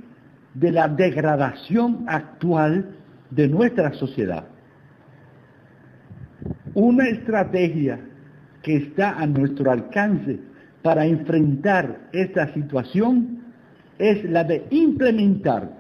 de 0.55 0.73
la 0.73 0.89
degradación 0.89 2.05
actual 2.07 2.97
de 3.31 3.49
nuestra 3.49 3.93
sociedad. 3.95 4.45
Una 6.75 7.07
estrategia 7.07 8.01
que 8.63 8.77
está 8.77 9.19
a 9.19 9.27
nuestro 9.27 9.71
alcance 9.71 10.39
para 10.81 11.05
enfrentar 11.05 12.09
esta 12.13 12.53
situación 12.55 13.43
es 13.99 14.25
la 14.25 14.43
de 14.45 14.65
implementar 14.71 15.71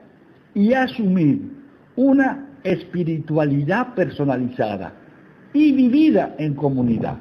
y 0.55 0.74
asumir 0.74 1.50
una 1.96 2.46
espiritualidad 2.62 3.94
personalizada 3.94 4.92
y 5.55 5.72
vivida 5.72 6.35
en 6.38 6.55
comunidad. 6.55 7.16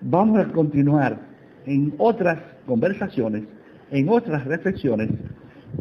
Vamos 0.00 0.38
a 0.38 0.52
continuar 0.52 1.18
en 1.66 1.92
otras 1.98 2.38
conversaciones, 2.66 3.42
en 3.90 4.08
otras 4.08 4.44
reflexiones, 4.44 5.10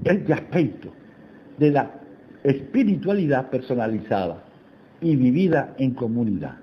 el 0.05 0.31
aspecto 0.33 0.91
de 1.59 1.69
la 1.69 1.91
espiritualidad 2.43 3.51
personalizada 3.51 4.44
y 5.01 5.15
vivida 5.15 5.75
en 5.77 5.93
comunidad. 5.93 6.57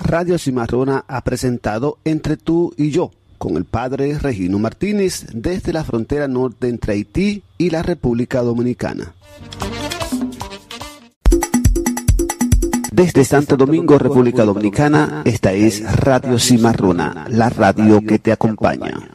Radio 0.00 0.38
Cimarrona 0.38 1.04
ha 1.08 1.22
presentado 1.22 1.98
Entre 2.04 2.36
tú 2.36 2.72
y 2.76 2.90
yo 2.90 3.10
con 3.38 3.56
el 3.56 3.64
padre 3.64 4.18
Regino 4.18 4.58
Martínez 4.58 5.26
desde 5.34 5.72
la 5.72 5.84
frontera 5.84 6.28
norte 6.28 6.68
entre 6.68 6.94
Haití 6.94 7.42
y 7.58 7.70
la 7.70 7.82
República 7.82 8.40
Dominicana. 8.40 9.12
Desde 12.92 13.24
Santo 13.24 13.56
Domingo, 13.56 13.98
República 13.98 14.44
Dominicana, 14.44 15.22
esta 15.24 15.52
es 15.52 15.82
Radio 15.96 16.38
Cimarrona, 16.38 17.26
la 17.28 17.50
radio 17.50 18.00
que 18.00 18.20
te 18.20 18.30
acompaña. 18.30 19.10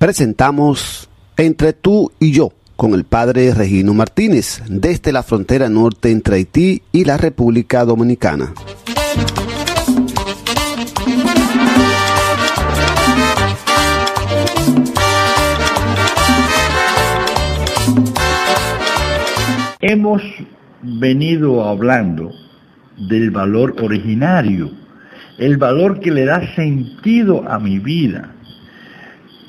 Presentamos 0.00 1.10
Entre 1.36 1.74
tú 1.74 2.10
y 2.18 2.32
yo 2.32 2.54
con 2.76 2.94
el 2.94 3.04
padre 3.04 3.52
Regino 3.52 3.92
Martínez 3.92 4.62
desde 4.66 5.12
la 5.12 5.22
frontera 5.22 5.68
norte 5.68 6.10
entre 6.10 6.36
Haití 6.36 6.80
y 6.90 7.04
la 7.04 7.18
República 7.18 7.84
Dominicana. 7.84 8.54
Hemos 19.80 20.22
venido 20.80 21.62
hablando 21.68 22.32
del 22.96 23.30
valor 23.30 23.76
originario, 23.82 24.70
el 25.36 25.58
valor 25.58 26.00
que 26.00 26.10
le 26.10 26.24
da 26.24 26.54
sentido 26.54 27.46
a 27.46 27.58
mi 27.58 27.78
vida. 27.78 28.34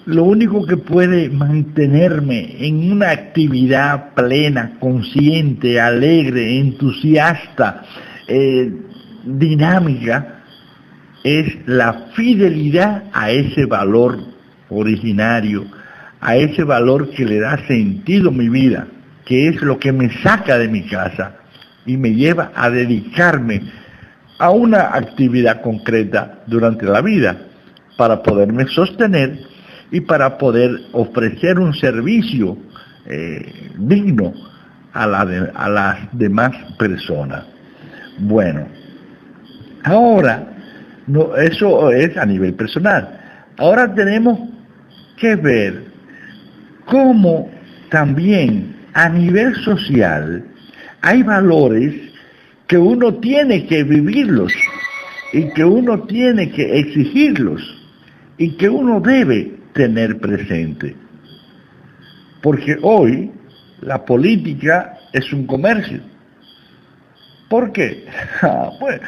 Lo 0.05 0.23
único 0.23 0.65
que 0.65 0.77
puede 0.77 1.29
mantenerme 1.29 2.55
en 2.65 2.91
una 2.91 3.11
actividad 3.11 4.13
plena, 4.15 4.77
consciente, 4.79 5.79
alegre, 5.79 6.57
entusiasta, 6.59 7.83
eh, 8.27 8.71
dinámica, 9.23 10.43
es 11.23 11.55
la 11.67 12.07
fidelidad 12.15 13.03
a 13.13 13.29
ese 13.29 13.65
valor 13.65 14.17
originario, 14.69 15.65
a 16.19 16.35
ese 16.35 16.63
valor 16.63 17.11
que 17.11 17.25
le 17.25 17.39
da 17.39 17.57
sentido 17.67 18.29
a 18.29 18.33
mi 18.33 18.49
vida 18.49 18.87
que 19.25 19.47
es 19.47 19.61
lo 19.61 19.79
que 19.79 19.91
me 19.91 20.09
saca 20.21 20.57
de 20.57 20.67
mi 20.67 20.83
casa 20.83 21.37
y 21.85 21.97
me 21.97 22.13
lleva 22.13 22.51
a 22.55 22.69
dedicarme 22.69 23.61
a 24.37 24.51
una 24.51 24.95
actividad 24.95 25.61
concreta 25.61 26.39
durante 26.47 26.85
la 26.85 27.01
vida 27.01 27.37
para 27.97 28.21
poderme 28.23 28.67
sostener 28.67 29.39
y 29.91 30.01
para 30.01 30.37
poder 30.37 30.71
ofrecer 30.93 31.59
un 31.59 31.73
servicio 31.73 32.57
eh, 33.05 33.71
digno 33.77 34.33
a, 34.93 35.05
las 35.05 35.97
demás 36.13 36.51
personas. 36.77 37.43
Bueno, 38.19 38.67
ahora, 39.83 40.47
eso 41.39 41.91
es 41.91 42.17
a 42.17 42.25
nivel 42.25 42.53
personal. 42.53 43.19
Ahora 43.57 43.93
tenemos 43.93 44.39
que 45.17 45.35
ver 45.35 45.83
cómo 46.85 47.49
también 47.89 48.75
a 48.93 49.09
nivel 49.09 49.55
social 49.55 50.45
hay 51.01 51.23
valores 51.23 51.93
que 52.67 52.77
uno 52.77 53.15
tiene 53.15 53.65
que 53.65 53.83
vivirlos 53.83 54.53
y 55.33 55.49
que 55.53 55.65
uno 55.65 56.03
tiene 56.03 56.49
que 56.51 56.79
exigirlos 56.79 57.61
y 58.37 58.51
que 58.57 58.69
uno 58.69 58.99
debe 59.01 59.60
tener 59.73 60.19
presente. 60.19 60.95
Porque 62.41 62.77
hoy 62.81 63.31
la 63.81 64.03
política 64.05 64.97
es 65.13 65.31
un 65.33 65.45
comercio. 65.45 66.01
¿Por 67.49 67.71
qué? 67.71 68.05
Ah, 68.43 68.71
pues 68.79 68.99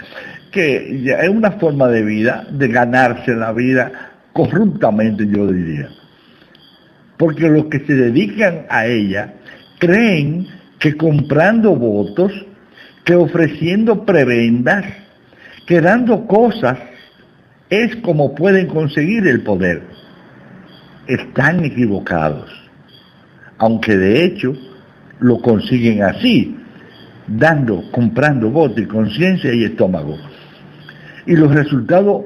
que 0.53 1.03
es 1.19 1.29
una 1.29 1.51
forma 1.53 1.87
de 1.87 2.03
vida, 2.03 2.45
de 2.51 2.67
ganarse 2.67 3.33
la 3.35 3.51
vida 3.51 3.91
corruptamente, 4.31 5.27
yo 5.27 5.51
diría. 5.51 5.89
Porque 7.17 7.49
los 7.49 7.65
que 7.65 7.79
se 7.79 7.95
dedican 7.95 8.67
a 8.69 8.85
ella 8.85 9.33
creen 9.79 10.47
que 10.79 10.95
comprando 10.95 11.75
votos, 11.75 12.31
que 13.03 13.15
ofreciendo 13.15 14.05
prebendas, 14.05 14.85
que 15.65 15.81
dando 15.81 16.27
cosas, 16.27 16.77
es 17.69 17.95
como 17.97 18.35
pueden 18.35 18.67
conseguir 18.67 19.27
el 19.27 19.41
poder. 19.41 19.81
Están 21.07 21.63
equivocados, 21.65 22.49
aunque 23.57 23.97
de 23.97 24.25
hecho 24.25 24.53
lo 25.19 25.39
consiguen 25.41 26.03
así, 26.03 26.57
dando, 27.27 27.83
comprando 27.91 28.49
votos 28.49 28.79
y 28.79 28.85
conciencia 28.85 29.53
y 29.53 29.63
estómago. 29.63 30.17
Y 31.25 31.35
los 31.35 31.53
resultados 31.53 32.23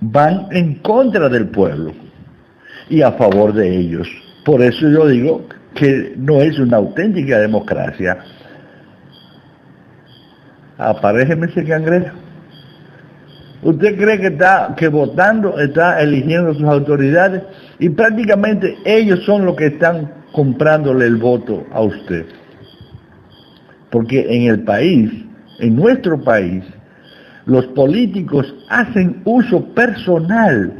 van 0.00 0.46
en 0.50 0.76
contra 0.76 1.28
del 1.28 1.48
pueblo 1.48 1.92
y 2.88 3.02
a 3.02 3.12
favor 3.12 3.52
de 3.52 3.76
ellos. 3.76 4.08
Por 4.44 4.62
eso 4.62 4.88
yo 4.88 5.06
digo 5.08 5.46
que 5.74 6.14
no 6.16 6.40
es 6.40 6.58
una 6.58 6.78
auténtica 6.78 7.38
democracia. 7.38 8.18
Aparéjeme 10.76 11.46
ese 11.46 11.64
cangrejo. 11.64 12.16
¿Usted 13.62 13.96
cree 13.96 14.20
que 14.20 14.28
está 14.28 14.74
que 14.76 14.88
votando 14.88 15.58
está 15.58 16.00
eligiendo 16.00 16.54
sus 16.54 16.64
autoridades 16.64 17.42
y 17.78 17.88
prácticamente 17.90 18.76
ellos 18.84 19.24
son 19.24 19.44
los 19.44 19.56
que 19.56 19.66
están 19.66 20.12
comprándole 20.32 21.06
el 21.06 21.16
voto 21.16 21.64
a 21.72 21.80
usted? 21.82 22.26
Porque 23.90 24.26
en 24.28 24.50
el 24.50 24.64
país, 24.64 25.10
en 25.60 25.76
nuestro 25.76 26.22
país, 26.22 26.64
los 27.46 27.66
políticos 27.68 28.54
hacen 28.68 29.22
uso 29.24 29.64
personal 29.74 30.72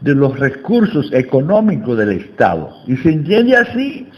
de 0.00 0.14
los 0.14 0.38
recursos 0.38 1.12
económicos 1.12 1.98
del 1.98 2.12
Estado. 2.12 2.70
Y 2.86 2.96
se 2.96 3.10
entiende 3.10 3.56
así, 3.56 4.08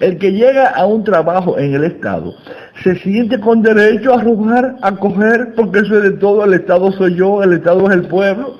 el 0.00 0.18
que 0.18 0.32
llega 0.32 0.68
a 0.68 0.86
un 0.86 1.02
trabajo 1.02 1.58
en 1.58 1.74
el 1.74 1.84
Estado 1.84 2.34
se 2.82 2.94
siente 2.96 3.40
con 3.40 3.62
derecho 3.62 4.14
a 4.14 4.22
robar, 4.22 4.76
a 4.82 4.92
coger, 4.92 5.54
porque 5.56 5.80
eso 5.80 5.96
es 5.96 6.04
de 6.04 6.12
todo, 6.12 6.44
el 6.44 6.54
Estado 6.54 6.92
soy 6.92 7.16
yo, 7.16 7.42
el 7.42 7.54
Estado 7.54 7.88
es 7.90 7.96
el 7.96 8.02
pueblo, 8.02 8.58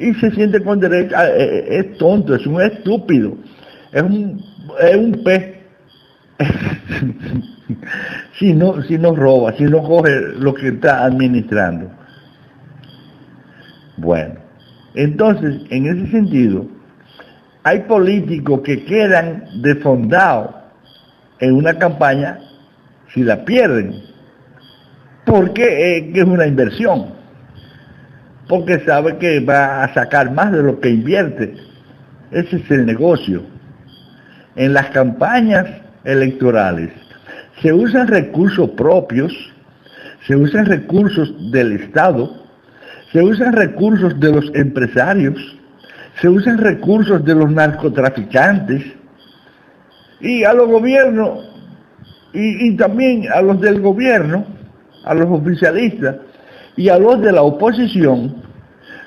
y 0.00 0.14
se 0.14 0.30
siente 0.30 0.62
con 0.62 0.80
derecho, 0.80 1.14
eh, 1.14 1.34
eh, 1.36 1.78
es 1.78 1.98
tonto, 1.98 2.34
es 2.34 2.46
un 2.46 2.60
estúpido, 2.60 3.36
es 3.92 4.02
un, 4.02 4.42
es 4.80 4.96
un 4.96 5.22
pez. 5.22 5.56
si, 8.38 8.54
no, 8.54 8.82
si 8.84 8.96
no 8.96 9.14
roba, 9.14 9.52
si 9.58 9.64
no 9.64 9.82
coge 9.82 10.10
lo 10.38 10.54
que 10.54 10.68
está 10.68 11.04
administrando. 11.04 11.90
Bueno, 13.98 14.36
entonces, 14.94 15.60
en 15.68 15.86
ese 15.86 16.10
sentido, 16.10 16.66
hay 17.62 17.80
políticos 17.80 18.62
que 18.64 18.84
quedan 18.84 19.44
defondados 19.60 20.54
en 21.40 21.54
una 21.54 21.78
campaña 21.78 22.38
si 23.12 23.22
la 23.22 23.44
pierden, 23.44 23.92
porque 25.26 26.10
es 26.14 26.24
una 26.24 26.46
inversión, 26.46 27.19
porque 28.50 28.80
sabe 28.80 29.16
que 29.16 29.40
va 29.40 29.82
a 29.82 29.94
sacar 29.94 30.30
más 30.32 30.52
de 30.52 30.62
lo 30.62 30.78
que 30.78 30.90
invierte. 30.90 31.54
Ese 32.30 32.56
es 32.56 32.70
el 32.70 32.84
negocio. 32.84 33.42
En 34.56 34.74
las 34.74 34.90
campañas 34.90 35.66
electorales 36.04 36.90
se 37.62 37.72
usan 37.72 38.08
recursos 38.08 38.68
propios, 38.70 39.32
se 40.26 40.36
usan 40.36 40.66
recursos 40.66 41.32
del 41.50 41.72
Estado 41.72 42.40
se 43.12 43.22
usan 43.22 43.52
recursos 43.52 44.18
de 44.20 44.32
los 44.32 44.50
empresarios, 44.54 45.34
se 46.20 46.28
usan 46.28 46.58
recursos 46.58 47.24
de 47.24 47.34
los 47.34 47.50
narcotraficantes 47.50 48.84
y 50.20 50.44
a 50.44 50.52
los 50.52 50.68
gobiernos 50.68 51.48
y, 52.32 52.76
también 52.76 53.26
a 53.34 53.42
los 53.42 53.60
del 53.60 53.80
gobierno, 53.80 54.46
a 55.04 55.14
los 55.14 55.26
oficialistas 55.28 56.16
y 56.80 56.88
a 56.88 56.98
los 56.98 57.20
de 57.20 57.30
la 57.30 57.42
oposición, 57.42 58.36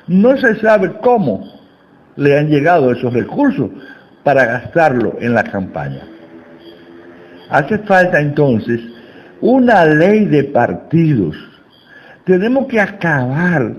no 0.05 0.38
se 0.38 0.59
sabe 0.59 0.93
cómo 1.01 1.43
le 2.15 2.38
han 2.38 2.47
llegado 2.47 2.91
esos 2.91 3.12
recursos 3.12 3.71
para 4.23 4.45
gastarlo 4.45 5.15
en 5.19 5.33
la 5.33 5.43
campaña. 5.43 6.03
Hace 7.49 7.79
falta 7.79 8.21
entonces 8.21 8.79
una 9.41 9.86
ley 9.86 10.25
de 10.25 10.43
partidos. 10.43 11.36
Tenemos 12.25 12.67
que 12.67 12.79
acabar 12.79 13.73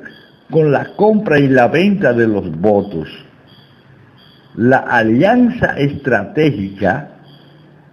con 0.51 0.73
la 0.73 0.97
compra 0.97 1.39
y 1.39 1.47
la 1.47 1.69
venta 1.69 2.13
de 2.13 2.27
los 2.27 2.51
votos. 2.61 3.09
La 4.57 4.79
alianza 4.79 5.79
estratégica 5.79 7.11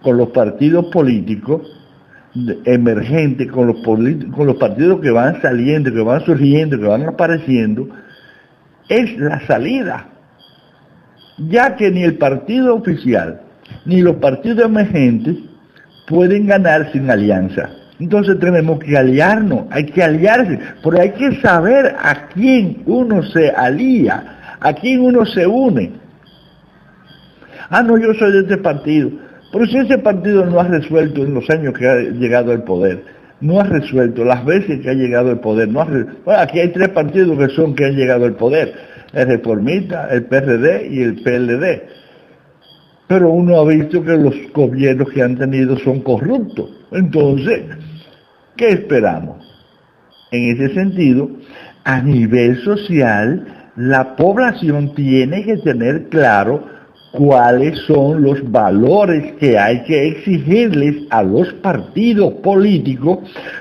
con 0.02 0.18
los 0.18 0.30
partidos 0.30 0.88
políticos 0.88 1.62
emergentes, 2.66 3.52
con 3.52 3.68
los, 3.68 3.78
con 3.84 4.48
los 4.48 4.56
partidos 4.56 5.02
que 5.02 5.12
van 5.12 5.42
saliendo, 5.42 5.92
que 5.92 6.02
van 6.02 6.24
surgiendo, 6.26 6.80
que 6.80 6.86
van 6.86 7.04
apareciendo, 7.04 7.90
es 8.90 9.18
la 9.18 9.46
salida. 9.48 10.08
Ya 11.38 11.76
que 11.76 11.92
ni 11.92 12.04
el 12.04 12.18
partido 12.18 12.76
oficial, 12.76 13.42
ni 13.86 14.02
los 14.02 14.18
partidos 14.18 14.66
emergentes 14.66 15.38
pueden 16.08 16.48
ganar 16.48 16.92
sin 16.92 17.10
alianza. 17.10 17.70
Entonces 18.00 18.40
tenemos 18.40 18.80
que 18.80 18.98
aliarnos, 18.98 19.66
hay 19.70 19.86
que 19.86 20.04
aliarse, 20.04 20.60
pero 20.84 21.00
hay 21.00 21.12
que 21.12 21.40
saber 21.42 21.96
a 22.02 22.28
quién 22.30 22.82
uno 22.86 23.22
se 23.24 23.50
alía, 23.50 24.58
a 24.60 24.74
quién 24.74 25.02
uno 25.02 25.26
se 25.26 25.46
une. 25.46 25.92
Ah, 27.70 27.84
no, 27.84 27.98
yo 27.98 28.14
soy 28.16 28.34
de 28.34 28.40
este 28.40 28.58
partido. 28.58 29.12
Pero 29.52 29.66
si 29.66 29.78
ese 29.78 29.98
partido 29.98 30.46
no 30.46 30.60
ha 30.60 30.68
resuelto 30.68 31.24
en 31.24 31.34
los 31.34 31.50
años 31.50 31.74
que 31.78 31.88
ha 31.88 31.98
llegado 32.00 32.52
al 32.52 32.64
poder, 32.64 33.04
no 33.42 33.60
ha 33.60 33.64
resuelto 33.64 34.24
las 34.24 34.46
veces 34.46 34.80
que 34.82 34.90
ha 34.90 34.94
llegado 34.94 35.30
al 35.30 35.40
poder, 35.40 35.68
bueno, 35.68 36.14
aquí 36.26 36.60
hay 36.60 36.70
tres 36.70 36.90
partidos 36.90 37.38
que 37.38 37.54
son 37.54 37.76
que 37.76 37.86
han 37.86 37.96
llegado 37.96 38.26
al 38.26 38.36
poder, 38.36 38.74
el 39.14 39.28
reformista, 39.28 40.08
el 40.10 40.26
PRD 40.26 40.88
y 40.90 41.02
el 41.02 41.16
PLD. 41.22 41.82
Pero 43.08 43.30
uno 43.32 43.60
ha 43.60 43.66
visto 43.66 44.02
que 44.04 44.16
los 44.16 44.34
gobiernos 44.54 45.10
que 45.10 45.22
han 45.22 45.38
tenido 45.38 45.78
son 45.80 46.00
corruptos. 46.00 46.70
Entonces, 46.92 47.64
¿qué 48.56 48.70
esperamos? 48.70 49.46
En 50.32 50.56
ese 50.56 50.74
sentido, 50.74 51.30
a 51.84 52.02
nivel 52.02 52.58
social, 52.64 53.72
la 53.76 54.16
población 54.16 54.94
tiene 54.96 55.44
que 55.44 55.58
tener 55.58 56.08
claro 56.08 56.64
cuáles 57.12 57.78
son 57.88 58.22
los 58.22 58.50
valores 58.52 59.34
que 59.34 59.58
hay 59.58 59.84
que 59.84 60.08
exigirles 60.08 61.04
a 61.10 61.24
los 61.24 61.52
partidos 61.56 62.34
políticos 62.36 63.20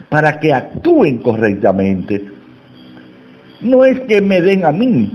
para 0.08 0.38
que 0.38 0.52
actúen 0.52 1.18
correctamente. 1.18 2.24
No 3.60 3.84
es 3.84 4.00
que 4.02 4.20
me 4.20 4.40
den 4.40 4.64
a 4.64 4.72
mí, 4.72 5.12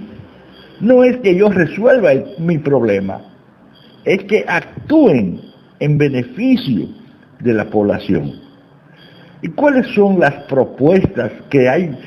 no 0.82 1.04
es 1.04 1.18
que 1.18 1.36
yo 1.36 1.50
resuelva 1.50 2.12
mi 2.38 2.58
problema, 2.58 3.22
es 4.04 4.24
que 4.26 4.46
actúen 4.48 5.42
en 5.80 5.98
beneficio 5.98 6.88
de 7.40 7.54
la 7.54 7.66
población. 7.66 8.34
¿Y 9.42 9.50
cuáles 9.50 9.88
son 9.94 10.20
las 10.20 10.34
propuestas 10.46 11.32
que 11.50 11.70
hay 11.70 11.98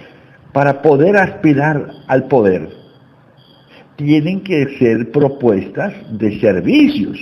para 0.52 0.82
poder 0.82 1.16
aspirar 1.16 1.90
al 2.06 2.24
poder? 2.24 2.77
Tienen 3.98 4.42
que 4.44 4.78
ser 4.78 5.10
propuestas 5.10 5.92
de 6.16 6.38
servicios, 6.38 7.18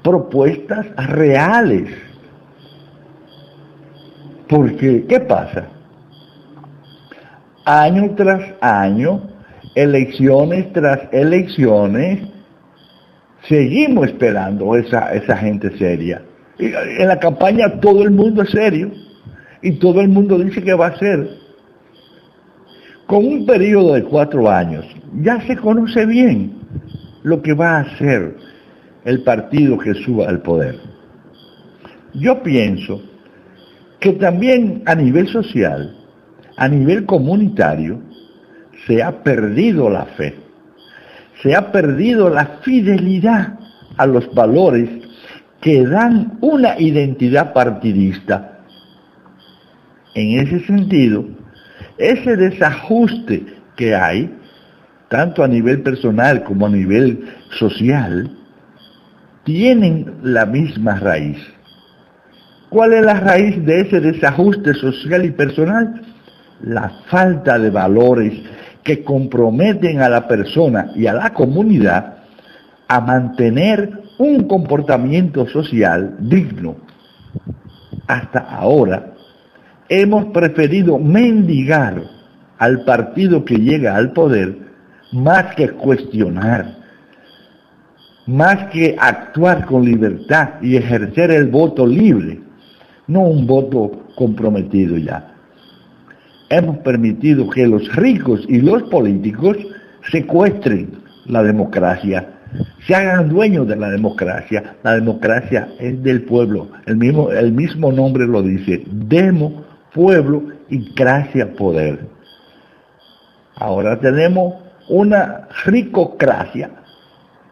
propuestas 0.00 0.86
reales. 1.08 1.90
Porque, 4.48 5.06
¿qué 5.08 5.18
pasa? 5.18 5.70
Año 7.64 8.14
tras 8.14 8.54
año, 8.60 9.22
elecciones 9.74 10.72
tras 10.72 11.00
elecciones, 11.10 12.28
seguimos 13.48 14.06
esperando 14.06 14.76
esa, 14.76 15.12
esa 15.14 15.36
gente 15.36 15.76
seria. 15.78 16.22
En 16.58 17.08
la 17.08 17.18
campaña 17.18 17.80
todo 17.80 18.04
el 18.04 18.12
mundo 18.12 18.42
es 18.42 18.50
serio 18.50 18.92
y 19.62 19.72
todo 19.80 20.00
el 20.00 20.08
mundo 20.08 20.38
dice 20.38 20.62
que 20.62 20.74
va 20.74 20.86
a 20.88 20.96
ser. 20.96 21.43
Con 23.06 23.26
un 23.26 23.44
periodo 23.44 23.94
de 23.94 24.04
cuatro 24.04 24.50
años, 24.50 24.86
ya 25.20 25.40
se 25.46 25.56
conoce 25.56 26.06
bien 26.06 26.54
lo 27.22 27.42
que 27.42 27.52
va 27.52 27.76
a 27.76 27.80
hacer 27.80 28.36
el 29.04 29.22
partido 29.22 29.76
que 29.78 29.92
suba 29.94 30.28
al 30.28 30.40
poder. 30.40 30.78
Yo 32.14 32.42
pienso 32.42 33.02
que 34.00 34.12
también 34.14 34.82
a 34.86 34.94
nivel 34.94 35.28
social, 35.28 35.94
a 36.56 36.66
nivel 36.68 37.04
comunitario, 37.04 38.00
se 38.86 39.02
ha 39.02 39.22
perdido 39.22 39.90
la 39.90 40.06
fe, 40.06 40.34
se 41.42 41.54
ha 41.54 41.72
perdido 41.72 42.30
la 42.30 42.58
fidelidad 42.62 43.58
a 43.98 44.06
los 44.06 44.32
valores 44.34 44.88
que 45.60 45.86
dan 45.86 46.38
una 46.40 46.78
identidad 46.78 47.52
partidista. 47.52 48.60
En 50.14 50.38
ese 50.38 50.60
sentido, 50.66 51.24
ese 51.98 52.36
desajuste 52.36 53.44
que 53.76 53.94
hay 53.94 54.30
tanto 55.08 55.44
a 55.44 55.48
nivel 55.48 55.82
personal 55.82 56.42
como 56.42 56.66
a 56.66 56.70
nivel 56.70 57.24
social, 57.58 58.36
tienen 59.44 60.12
la 60.22 60.46
misma 60.46 60.98
raíz. 60.98 61.38
¿Cuál 62.68 62.94
es 62.94 63.04
la 63.04 63.20
raíz 63.20 63.64
de 63.64 63.82
ese 63.82 64.00
desajuste 64.00 64.74
social 64.74 65.24
y 65.24 65.30
personal? 65.30 66.02
La 66.62 66.90
falta 67.06 67.58
de 67.58 67.70
valores 67.70 68.32
que 68.82 69.04
comprometen 69.04 70.00
a 70.00 70.08
la 70.08 70.26
persona 70.26 70.90
y 70.96 71.06
a 71.06 71.12
la 71.12 71.32
comunidad 71.32 72.16
a 72.88 73.00
mantener 73.00 73.90
un 74.18 74.48
comportamiento 74.48 75.46
social 75.46 76.16
digno. 76.18 76.76
Hasta 78.08 78.40
ahora 78.40 79.13
hemos 79.88 80.26
preferido 80.26 80.98
mendigar 80.98 82.02
al 82.58 82.84
partido 82.84 83.44
que 83.44 83.56
llega 83.56 83.96
al 83.96 84.12
poder 84.12 84.56
más 85.12 85.54
que 85.54 85.68
cuestionar, 85.70 86.76
más 88.26 88.70
que 88.70 88.96
actuar 88.98 89.66
con 89.66 89.84
libertad 89.84 90.60
y 90.62 90.76
ejercer 90.76 91.30
el 91.30 91.48
voto 91.48 91.86
libre, 91.86 92.40
no 93.06 93.20
un 93.20 93.46
voto 93.46 94.06
comprometido 94.16 94.96
ya. 94.96 95.34
Hemos 96.48 96.78
permitido 96.78 97.48
que 97.50 97.66
los 97.66 97.94
ricos 97.94 98.44
y 98.48 98.60
los 98.60 98.84
políticos 98.84 99.56
secuestren 100.10 101.02
la 101.26 101.42
democracia, 101.42 102.34
se 102.86 102.94
hagan 102.94 103.28
dueños 103.28 103.66
de 103.66 103.76
la 103.76 103.90
democracia. 103.90 104.76
La 104.82 104.94
democracia 104.94 105.68
es 105.78 106.02
del 106.02 106.22
pueblo, 106.22 106.68
el 106.86 106.96
mismo, 106.96 107.30
el 107.30 107.52
mismo 107.52 107.92
nombre 107.92 108.26
lo 108.26 108.42
dice, 108.42 108.84
demo, 108.86 109.64
pueblo 109.94 110.42
y 110.68 110.92
gracia, 110.92 111.54
poder. 111.54 112.00
Ahora 113.56 113.98
tenemos 114.00 114.54
una 114.88 115.48
ricocracia, 115.64 116.70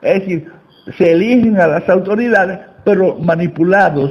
es 0.03 0.21
decir, 0.21 0.53
se 0.99 1.13
eligen 1.13 1.59
a 1.59 1.69
las 1.69 1.89
autoridades, 1.89 2.59
pero 2.85 3.17
manipulados 3.19 4.11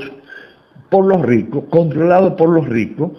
por 0.89 1.06
los 1.06 1.22
ricos, 1.22 1.65
controlados 1.70 2.34
por 2.34 2.50
los 2.50 2.67
ricos, 2.67 3.12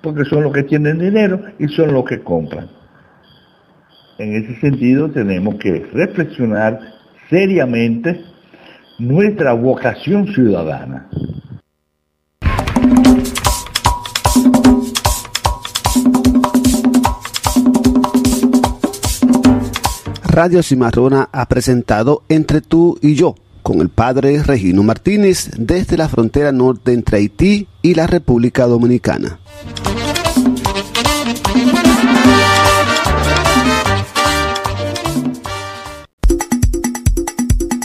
porque 0.00 0.24
son 0.24 0.44
los 0.44 0.52
que 0.52 0.62
tienen 0.62 0.98
dinero 0.98 1.40
y 1.58 1.68
son 1.68 1.92
los 1.92 2.04
que 2.04 2.20
compran. 2.20 2.68
En 4.18 4.34
ese 4.34 4.60
sentido 4.60 5.10
tenemos 5.10 5.56
que 5.56 5.86
reflexionar 5.92 6.78
seriamente 7.28 8.20
nuestra 8.98 9.52
vocación 9.52 10.26
ciudadana. 10.28 11.08
Radio 20.30 20.62
Cimarrona 20.62 21.28
ha 21.32 21.48
presentado 21.48 22.22
Entre 22.28 22.60
tú 22.60 22.96
y 23.02 23.16
yo 23.16 23.34
con 23.64 23.80
el 23.80 23.88
padre 23.88 24.40
Regino 24.44 24.84
Martínez 24.84 25.50
desde 25.58 25.96
la 25.96 26.08
frontera 26.08 26.52
norte 26.52 26.92
entre 26.92 27.18
Haití 27.18 27.66
y 27.82 27.94
la 27.94 28.06
República 28.06 28.68
Dominicana. 28.68 29.40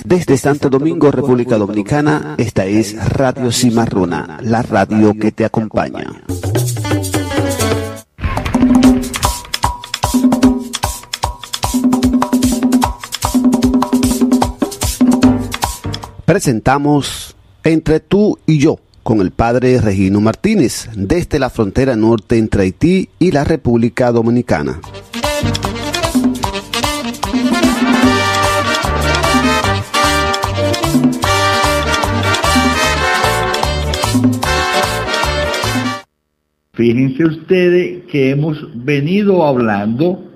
Desde 0.06 0.38
Santo 0.38 0.70
Domingo, 0.70 1.10
República 1.10 1.58
Dominicana, 1.58 2.36
esta 2.38 2.66
es 2.66 2.96
Radio 3.10 3.52
Cimarrona, 3.52 4.38
la 4.44 4.62
radio 4.62 5.16
que 5.20 5.32
te 5.32 5.46
acompaña. 5.46 6.25
Presentamos 16.26 17.36
Entre 17.64 18.00
tú 18.00 18.38
y 18.46 18.58
yo 18.58 18.80
con 19.04 19.22
el 19.22 19.32
padre 19.32 19.80
Regino 19.80 20.20
Martínez 20.20 20.90
desde 20.96 21.38
la 21.38 21.52
frontera 21.52 21.96
norte 21.96 22.38
entre 22.38 22.64
Haití 22.64 23.10
y 23.20 23.32
la 23.32 23.44
República 23.44 24.12
Dominicana. 24.12 24.80
Fíjense 36.74 37.24
ustedes 37.24 38.04
que 38.12 38.32
hemos 38.32 38.58
venido 38.84 39.46
hablando 39.46 40.32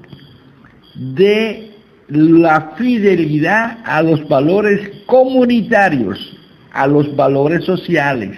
de 0.96 1.69
la 2.10 2.74
fidelidad 2.78 3.78
a 3.86 4.02
los 4.02 4.28
valores 4.28 4.90
comunitarios 5.06 6.40
a 6.72 6.88
los 6.88 7.16
valores 7.16 7.66
sociales. 7.66 8.38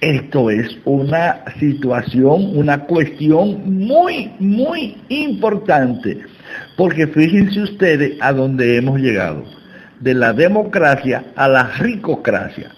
Esto 0.00 0.50
es 0.50 0.76
una 0.84 1.44
situación, 1.60 2.56
una 2.56 2.84
cuestión 2.84 3.86
muy, 3.86 4.30
muy 4.40 4.96
importante, 5.08 6.18
porque 6.76 7.06
fíjense 7.06 7.62
ustedes 7.62 8.20
a 8.20 8.32
dónde 8.32 8.76
hemos 8.76 9.00
llegado, 9.00 9.44
de 10.00 10.14
la 10.14 10.32
democracia 10.32 11.24
a 11.36 11.48
la 11.48 11.64
ricocracia. 11.78 12.72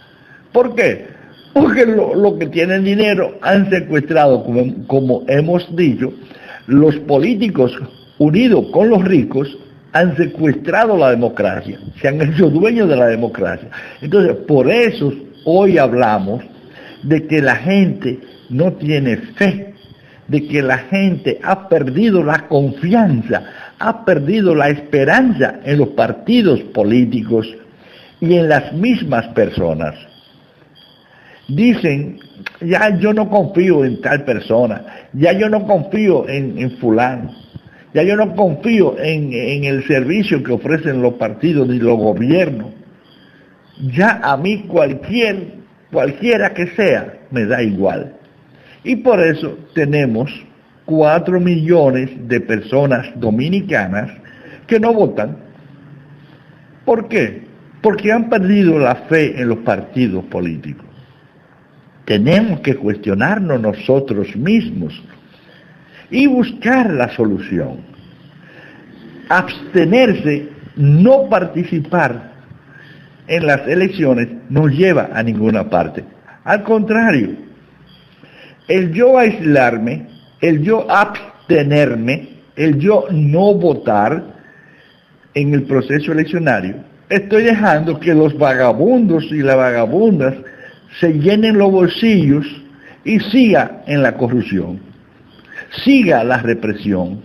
¿Por 0.53 0.75
qué? 0.75 1.07
Porque 1.55 1.87
los 1.87 2.35
que 2.39 2.47
tienen 2.47 2.85
dinero 2.85 3.39
han 3.41 3.71
secuestrado, 3.71 4.45
como, 4.45 4.87
como 4.87 5.23
hemos 5.29 5.75
dicho, 5.75 6.13
los 6.67 6.97
políticos 7.01 7.73
unidos 8.19 8.67
con 8.71 8.91
los 8.91 9.03
ricos 9.03 9.57
han 9.95 10.17
secuestrado 10.17 10.97
la 10.99 11.11
democracia, 11.11 11.79
se 12.01 12.09
han 12.09 12.21
hecho 12.21 12.51
dueños 12.51 12.89
de 12.89 12.97
la 12.97 13.07
democracia. 13.07 13.69
Entonces, 14.03 14.35
por 14.47 14.69
eso 14.69 15.13
hoy 15.45 15.79
hablamos 15.79 16.43
de 17.05 17.27
que 17.29 17.41
la 17.41 17.55
gente 17.55 18.19
no 18.51 18.73
tiene 18.73 19.17
fe, 19.17 19.73
de 20.27 20.49
que 20.49 20.63
la 20.63 20.79
gente 20.79 21.39
ha 21.45 21.69
perdido 21.69 22.25
la 22.25 22.49
confianza, 22.49 23.45
ha 23.79 24.05
perdido 24.05 24.53
la 24.57 24.69
esperanza 24.69 25.61
en 25.65 25.79
los 25.79 25.91
partidos 25.91 26.61
políticos 26.75 27.47
y 28.21 28.35
en 28.35 28.49
las 28.49 28.73
mismas 28.73 29.29
personas. 29.29 29.95
Dicen, 31.47 32.19
ya 32.61 32.99
yo 32.99 33.13
no 33.13 33.31
confío 33.31 33.85
en 33.85 34.01
tal 34.01 34.25
persona, 34.25 34.83
ya 35.13 35.33
yo 35.33 35.49
no 35.49 35.65
confío 35.65 36.29
en, 36.29 36.79
fulano, 36.79 37.44
ya 37.95 38.03
yo 38.03 38.17
no 38.17 38.35
confío 38.35 38.97
en, 38.99 39.33
el 39.65 39.87
servicio 39.87 40.43
que 40.43 40.53
ofrecen 40.53 41.01
los 41.01 41.15
partidos 41.15 41.69
ni 41.69 41.79
los 41.79 41.97
gobiernos. 41.97 42.73
Ya 43.79 44.21
a 44.23 44.37
mí 44.37 44.65
cualquier 44.67 45.65
cualquiera 45.93 46.53
que 46.53 46.67
sea, 46.75 47.21
me 47.31 47.47
da 47.47 47.63
igual. 47.63 48.17
Y 48.83 48.97
por 48.97 49.21
eso 49.21 49.57
tenemos 49.75 50.29
cuatro 50.85 51.39
millones 51.39 52.11
de 52.29 52.41
personas 52.41 53.09
dominicanas 53.15 54.11
que 54.67 54.81
no 54.81 54.93
votan. 54.93 55.37
¿Por 56.85 57.07
qué? 57.07 57.45
Porque 57.81 58.11
han 58.11 58.29
perdido 58.29 58.77
la 58.79 58.97
fe 59.09 59.41
en 59.41 59.49
los 59.49 59.59
partidos 59.59 60.25
políticos. 60.25 60.87
Tenemos 62.05 62.61
que 62.61 62.75
cuestionarnos 62.75 63.61
nosotros 63.61 64.35
mismos 64.35 65.01
y 66.11 66.27
buscar 66.27 66.91
la 66.91 67.09
solución. 67.15 67.79
Abstenerse, 69.29 70.49
no 70.77 71.29
participar 71.29 72.33
en 73.27 73.47
las 73.47 73.67
elecciones 73.67 74.29
no 74.51 74.69
lleva 74.69 75.11
a 75.13 75.23
ninguna 75.23 75.69
parte. 75.71 76.05
Al 76.45 76.63
contrario, 76.63 77.31
el 78.69 78.93
yo 78.93 79.19
aislarme, 79.19 80.09
el 80.41 80.63
yo 80.63 80.91
abstenerme, 80.91 82.29
el 82.57 82.79
yo 82.79 83.07
no 83.11 83.55
votar 83.55 84.23
en 85.35 85.55
el 85.55 85.65
proceso 85.65 86.13
eleccionario, 86.13 86.77
estoy 87.09 87.45
dejando 87.45 87.99
que 87.99 88.15
los 88.15 88.37
vagabundos 88.39 89.25
y 89.31 89.43
las 89.43 89.57
vagabundas 89.57 90.35
se 91.01 91.13
llenen 91.13 91.59
los 91.59 91.71
bolsillos 91.71 92.47
y 93.05 93.21
siga 93.21 93.83
en 93.87 94.03
la 94.03 94.17
corrupción, 94.17 94.81
siga 95.83 96.23
la 96.25 96.39
represión, 96.39 97.23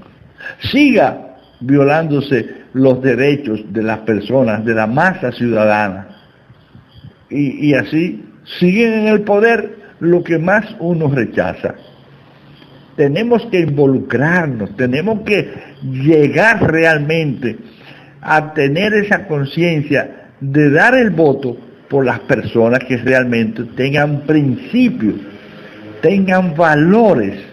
siga 0.72 1.38
violándose 1.60 2.60
los 2.74 3.02
derechos 3.02 3.62
de 3.72 3.84
las 3.84 4.00
personas, 4.00 4.64
de 4.66 4.74
la 4.74 4.88
masa 4.88 5.32
ciudadana. 5.32 6.08
Y, 7.30 7.74
así 7.76 8.26
siguen 8.60 8.94
en 8.94 9.08
el 9.08 9.22
poder 9.22 9.78
lo 10.00 10.24
que 10.24 10.40
más 10.40 10.66
uno 10.80 11.10
rechaza. 11.10 11.76
Tenemos 12.96 13.46
que 13.48 13.60
involucrarnos, 13.60 14.76
tenemos 14.76 15.22
que 15.22 15.54
llegar 15.84 16.72
realmente 16.72 17.58
a 18.22 18.54
tener 18.54 18.94
esa 18.94 19.28
conciencia 19.28 20.30
de 20.42 20.72
dar 20.72 20.96
el 20.96 21.12
voto 21.12 21.56
por 21.88 22.06
las 22.06 22.20
personas 22.22 22.80
que 22.80 22.98
realmente 22.98 23.64
tengan 23.76 24.22
principios, 24.22 25.16
tengan 26.02 26.56
valores 26.56 27.49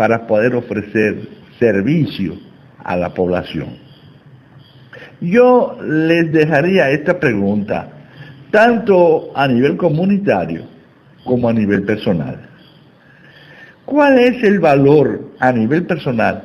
para 0.00 0.26
poder 0.26 0.54
ofrecer 0.54 1.28
servicio 1.58 2.38
a 2.82 2.96
la 2.96 3.12
población. 3.12 3.76
Yo 5.20 5.76
les 5.86 6.32
dejaría 6.32 6.88
esta 6.88 7.20
pregunta, 7.20 7.86
tanto 8.50 9.30
a 9.34 9.46
nivel 9.46 9.76
comunitario 9.76 10.62
como 11.22 11.50
a 11.50 11.52
nivel 11.52 11.82
personal. 11.82 12.48
¿Cuál 13.84 14.20
es 14.20 14.42
el 14.42 14.58
valor 14.58 15.32
a 15.38 15.52
nivel 15.52 15.84
personal 15.84 16.44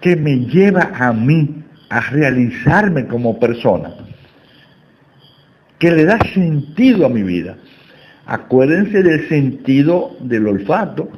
que 0.00 0.14
me 0.14 0.46
lleva 0.46 0.92
a 0.94 1.12
mí 1.12 1.64
a 1.90 1.98
realizarme 1.98 3.08
como 3.08 3.40
persona? 3.40 3.92
Que 5.80 5.90
le 5.90 6.04
da 6.04 6.20
sentido 6.32 7.06
a 7.06 7.08
mi 7.08 7.24
vida. 7.24 7.56
Acuérdense 8.24 9.02
del 9.02 9.28
sentido 9.28 10.16
del 10.20 10.46
olfato, 10.46 11.10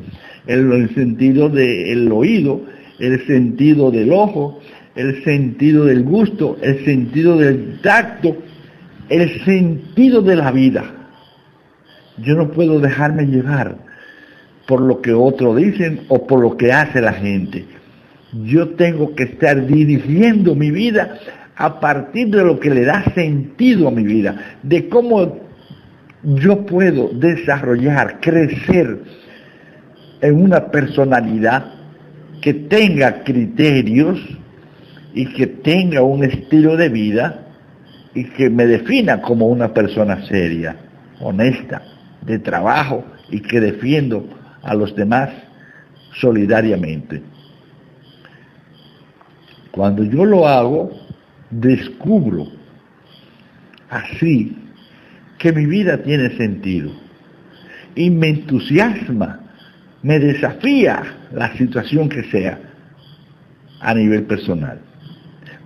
el, 0.47 0.95
sentido 0.95 1.49
del 1.49 2.11
oído, 2.13 2.63
el 2.99 3.27
sentido 3.27 3.91
del 3.91 4.13
ojo, 4.13 4.61
el 4.95 5.23
sentido 5.25 5.85
del 5.85 6.03
gusto, 6.03 6.57
el 6.63 6.85
sentido 6.85 7.37
del 7.37 7.81
tacto, 7.83 8.37
el 9.09 9.45
sentido 9.45 10.23
de 10.23 10.37
la 10.37 10.51
vida. 10.51 10.85
Yo 12.19 12.35
no 12.35 12.51
puedo 12.51 12.81
dejarme 12.81 13.27
llevar 13.27 13.77
por 14.67 14.81
lo 14.81 15.01
que 15.01 15.13
otros 15.13 15.57
dicen 15.57 16.01
o 16.09 16.27
por 16.27 16.41
lo 16.41 16.57
que 16.57 16.73
hace 16.73 17.01
la 17.01 17.13
gente. 17.13 17.65
Yo 18.45 18.71
tengo 18.71 19.15
que 19.15 19.25
estar 19.25 19.67
dirigiendo 19.67 20.55
mi 20.55 20.71
vida 20.71 21.19
a 21.57 21.81
partir 21.81 22.29
de 22.29 22.45
lo 22.45 22.59
que 22.59 22.71
le 22.71 22.85
da 22.85 23.05
sentido 23.15 23.89
a 23.89 23.91
mi 23.91 24.03
vida, 24.03 24.57
de 24.63 24.89
cómo 24.89 25.39
yo 26.23 26.67
puedo 26.67 27.11
desarrollar, 27.15 28.21
crecer 28.21 28.99
en 30.21 30.43
una 30.43 30.71
personalidad 30.71 31.73
que 32.41 32.55
tenga 32.55 33.25
criterios, 33.25 34.19
y 35.17 35.25
que 35.33 35.47
tenga 35.47 36.03
un 36.03 36.25
estilo 36.25 36.77
de 36.77 36.91
vida 36.91 37.47
y 38.15 38.25
que 38.25 38.51
me 38.51 38.67
defina 38.67 39.23
como 39.23 39.47
una 39.47 39.73
persona 39.73 40.27
seria, 40.27 40.77
honesta, 41.21 41.81
de 42.21 42.39
trabajo 42.39 43.03
y 43.31 43.41
que 43.41 43.59
defiendo 43.59 44.29
a 44.63 44.75
los 44.75 44.95
demás 44.95 45.31
solidariamente. 46.21 47.23
Cuando 49.71 50.05
yo 50.05 50.27
lo 50.27 50.47
hago, 50.47 50.91
descubro 51.51 52.49
así 53.89 54.55
que 55.39 55.51
mi 55.51 55.65
vida 55.65 56.03
tiene 56.03 56.37
sentido 56.37 56.93
y 57.95 58.11
me 58.11 58.29
entusiasma, 58.29 59.46
me 60.07 60.21
desafía 60.21 61.03
la 61.33 61.53
situación 61.57 62.09
que 62.09 62.23
sea 62.31 62.61
a 63.81 63.93
nivel 63.93 64.23
personal. 64.23 64.79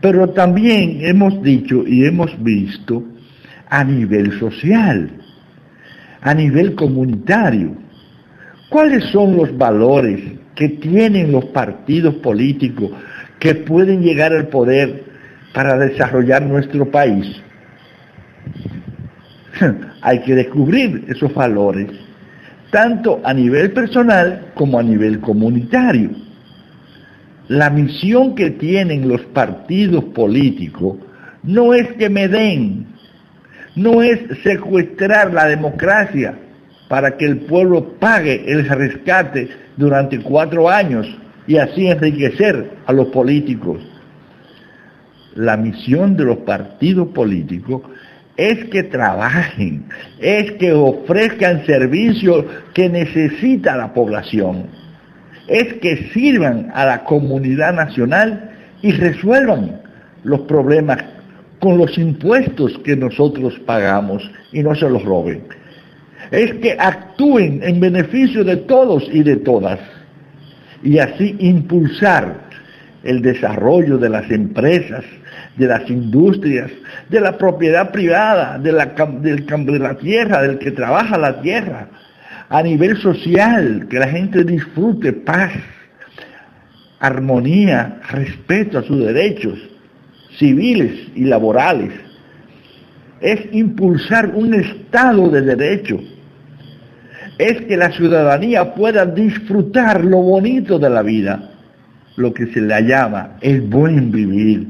Pero 0.00 0.30
también 0.30 1.00
hemos 1.02 1.42
dicho 1.42 1.86
y 1.86 2.06
hemos 2.06 2.42
visto 2.42 3.04
a 3.68 3.84
nivel 3.84 4.38
social, 4.40 5.10
a 6.22 6.32
nivel 6.32 6.74
comunitario, 6.74 7.76
cuáles 8.70 9.04
son 9.12 9.36
los 9.36 9.54
valores 9.58 10.22
que 10.54 10.70
tienen 10.70 11.32
los 11.32 11.44
partidos 11.46 12.14
políticos 12.14 12.92
que 13.38 13.54
pueden 13.56 14.00
llegar 14.00 14.32
al 14.32 14.48
poder 14.48 15.04
para 15.52 15.76
desarrollar 15.76 16.46
nuestro 16.46 16.90
país. 16.90 17.26
Hay 20.00 20.20
que 20.20 20.34
descubrir 20.34 21.04
esos 21.08 21.34
valores, 21.34 21.90
tanto 22.70 23.20
a 23.24 23.34
nivel 23.34 23.72
personal 23.72 24.52
como 24.54 24.78
a 24.78 24.82
nivel 24.82 25.20
comunitario 25.20 26.10
la 27.50 27.68
misión 27.68 28.36
que 28.36 28.50
tienen 28.50 29.08
los 29.08 29.22
partidos 29.22 30.04
políticos 30.04 30.98
no 31.42 31.74
es 31.74 31.92
que 31.94 32.08
me 32.08 32.28
den, 32.28 32.86
no 33.74 34.02
es 34.02 34.20
secuestrar 34.44 35.34
la 35.34 35.46
democracia 35.46 36.38
para 36.88 37.16
que 37.16 37.24
el 37.24 37.38
pueblo 37.38 37.98
pague 37.98 38.44
el 38.46 38.68
rescate 38.68 39.48
durante 39.76 40.20
cuatro 40.20 40.70
años 40.70 41.08
y 41.48 41.56
así 41.56 41.88
enriquecer 41.88 42.70
a 42.86 42.92
los 42.92 43.08
políticos. 43.08 43.78
La 45.34 45.56
misión 45.56 46.16
de 46.16 46.26
los 46.26 46.36
partidos 46.38 47.08
políticos 47.08 47.82
es 48.40 48.64
que 48.66 48.84
trabajen, 48.84 49.84
es 50.18 50.52
que 50.52 50.72
ofrezcan 50.72 51.66
servicios 51.66 52.44
que 52.74 52.88
necesita 52.88 53.76
la 53.76 53.92
población 53.92 54.80
es 55.50 55.74
que 55.74 56.10
sirvan 56.12 56.70
a 56.74 56.86
la 56.86 57.02
comunidad 57.02 57.74
nacional 57.74 58.52
y 58.82 58.92
resuelvan 58.92 59.82
los 60.22 60.42
problemas 60.42 60.98
con 61.58 61.76
los 61.76 61.98
impuestos 61.98 62.78
que 62.84 62.94
nosotros 62.94 63.58
pagamos 63.66 64.30
y 64.52 64.62
no 64.62 64.76
se 64.76 64.88
los 64.88 65.02
roben. 65.04 65.42
Es 66.30 66.54
que 66.54 66.76
actúen 66.78 67.60
en 67.64 67.80
beneficio 67.80 68.44
de 68.44 68.58
todos 68.58 69.08
y 69.12 69.24
de 69.24 69.36
todas 69.36 69.80
y 70.84 70.98
así 70.98 71.34
impulsar 71.40 72.48
el 73.02 73.20
desarrollo 73.20 73.98
de 73.98 74.08
las 74.08 74.30
empresas, 74.30 75.04
de 75.56 75.66
las 75.66 75.88
industrias, 75.90 76.70
de 77.08 77.20
la 77.20 77.36
propiedad 77.36 77.90
privada, 77.90 78.58
del 78.58 78.76
de 78.76 79.78
la 79.78 79.94
tierra, 79.94 80.42
del 80.42 80.58
que 80.58 80.70
trabaja 80.70 81.18
la 81.18 81.40
tierra, 81.40 81.88
a 82.48 82.62
nivel 82.62 82.96
social, 82.98 83.86
que 83.88 83.98
la 83.98 84.08
gente 84.08 84.44
disfrute 84.44 85.12
paz, 85.12 85.52
armonía, 86.98 88.00
respeto 88.10 88.78
a 88.78 88.82
sus 88.82 88.98
derechos 88.98 89.58
civiles 90.38 91.08
y 91.14 91.24
laborales. 91.24 91.92
Es 93.20 93.40
impulsar 93.52 94.32
un 94.34 94.54
Estado 94.54 95.28
de 95.28 95.42
derecho. 95.42 96.00
Es 97.38 97.60
que 97.62 97.76
la 97.76 97.90
ciudadanía 97.92 98.74
pueda 98.74 99.06
disfrutar 99.06 100.04
lo 100.04 100.18
bonito 100.18 100.78
de 100.78 100.90
la 100.90 101.02
vida, 101.02 101.50
lo 102.16 102.32
que 102.32 102.46
se 102.46 102.60
le 102.60 102.82
llama 102.82 103.36
el 103.40 103.62
buen 103.62 104.10
vivir, 104.10 104.66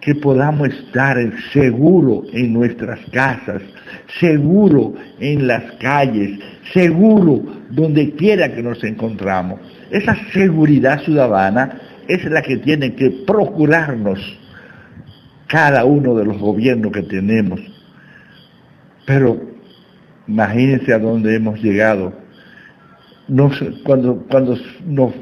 que 0.00 0.14
podamos 0.14 0.68
estar 0.68 1.18
seguro 1.52 2.22
en 2.32 2.54
nuestras 2.54 3.00
casas, 3.12 3.62
seguro 4.18 4.94
en 5.18 5.46
las 5.46 5.62
calles, 5.72 6.38
seguro 6.72 7.42
donde 7.70 8.12
quiera 8.12 8.52
que 8.52 8.62
nos 8.62 8.82
encontramos. 8.82 9.60
Esa 9.90 10.16
seguridad 10.32 11.02
ciudadana 11.02 11.80
es 12.08 12.24
la 12.24 12.42
que 12.42 12.56
tiene 12.56 12.94
que 12.94 13.10
procurarnos 13.26 14.18
cada 15.46 15.84
uno 15.84 16.14
de 16.14 16.24
los 16.24 16.38
gobiernos 16.38 16.92
que 16.92 17.02
tenemos. 17.02 17.60
Pero 19.06 19.38
imagínense 20.26 20.94
a 20.94 20.98
dónde 20.98 21.34
hemos 21.34 21.60
llegado. 21.60 22.12
cuando 23.84 24.24
cuando 24.30 24.56
nos, 24.86 25.12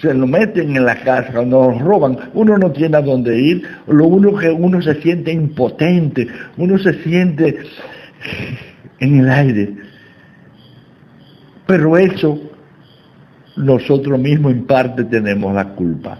se 0.00 0.14
lo 0.14 0.26
meten 0.26 0.76
en 0.76 0.84
la 0.84 0.96
casa, 0.96 1.44
nos 1.44 1.80
roban, 1.80 2.16
uno 2.34 2.56
no 2.56 2.70
tiene 2.70 2.96
a 2.96 3.02
dónde 3.02 3.38
ir, 3.38 3.62
lo 3.86 4.06
uno 4.06 4.36
que 4.36 4.50
uno 4.50 4.80
se 4.80 5.00
siente 5.00 5.32
impotente, 5.32 6.28
uno 6.56 6.78
se 6.78 6.94
siente 7.02 7.58
en 9.00 9.20
el 9.20 9.28
aire. 9.28 9.74
Pero 11.66 11.96
eso 11.96 12.40
nosotros 13.56 14.18
mismos 14.18 14.52
en 14.52 14.66
parte 14.66 15.04
tenemos 15.04 15.54
la 15.54 15.74
culpa, 15.74 16.18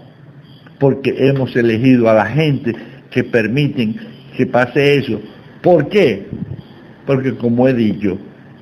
porque 0.79 1.15
hemos 1.17 1.55
elegido 1.55 2.09
a 2.09 2.13
la 2.13 2.25
gente 2.25 2.75
que 3.09 3.23
permiten 3.23 3.95
que 4.35 4.45
pase 4.45 4.97
eso. 4.97 5.21
¿Por 5.61 5.89
qué? 5.89 6.27
Porque 7.05 7.35
como 7.35 7.67
he 7.67 7.73
dicho, 7.73 8.17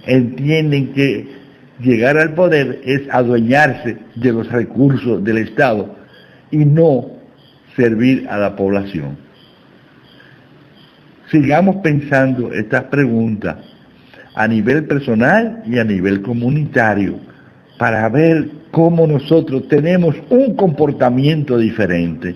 entienden 0.06 0.94
que 0.94 1.37
llegar 1.80 2.18
al 2.18 2.34
poder 2.34 2.82
es 2.84 3.02
adueñarse 3.12 3.98
de 4.16 4.32
los 4.32 4.52
recursos 4.52 5.24
del 5.24 5.40
Estado 5.40 5.96
y 6.52 6.66
no 6.66 7.12
servir 7.76 8.28
a 8.30 8.38
la 8.38 8.56
población. 8.56 9.18
Sigamos 11.30 11.78
pensando 11.78 12.54
estas 12.54 12.86
preguntas 12.86 13.58
a 14.34 14.48
nivel 14.48 14.86
personal 14.86 15.64
y 15.66 15.78
a 15.78 15.84
nivel 15.84 16.22
comunitario 16.22 17.20
para 17.78 18.08
ver 18.10 18.50
cómo 18.72 19.06
nosotros 19.06 19.68
tenemos 19.68 20.16
un 20.30 20.56
comportamiento 20.56 21.58
diferente 21.58 22.36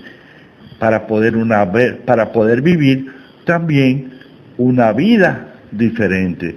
para 0.79 1.07
poder, 1.07 1.37
una, 1.37 1.71
para 2.05 2.31
poder 2.31 2.61
vivir 2.61 3.07
también 3.45 4.11
una 4.57 4.91
vida 4.91 5.53
diferente. 5.71 6.55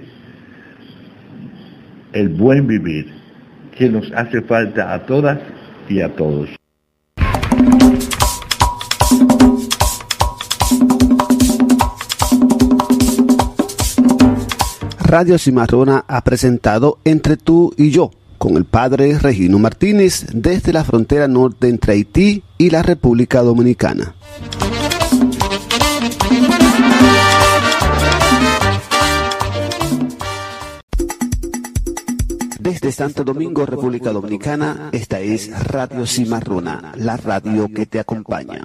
El 2.15 2.29
buen 2.29 2.65
vivir 2.65 3.13
que 3.77 3.89
nos 3.89 4.09
hace 4.13 4.41
falta 4.41 4.93
a 4.93 5.05
todas 5.05 5.37
y 5.89 5.99
a 5.99 6.15
todos. 6.15 6.49
Radio 14.99 15.37
Cimarrona 15.37 16.05
ha 16.07 16.23
presentado 16.23 16.99
Entre 17.03 17.35
tú 17.35 17.73
y 17.75 17.91
yo 17.91 18.11
con 18.37 18.55
el 18.55 18.63
padre 18.63 19.19
Regino 19.19 19.59
Martínez 19.59 20.25
desde 20.33 20.71
la 20.71 20.85
frontera 20.85 21.27
norte 21.27 21.67
entre 21.67 21.93
Haití 21.95 22.43
y 22.57 22.69
la 22.69 22.81
República 22.81 23.41
Dominicana. 23.41 24.15
Desde 32.85 32.97
Santo 32.97 33.23
Domingo, 33.23 33.65
República 33.65 34.11
Dominicana, 34.11 34.89
esta 34.91 35.19
es 35.19 35.49
Radio 35.69 36.05
Cimarrona, 36.05 36.93
la 36.95 37.17
radio 37.17 37.67
que 37.67 37.87
te 37.87 37.99
acompaña. 37.99 38.63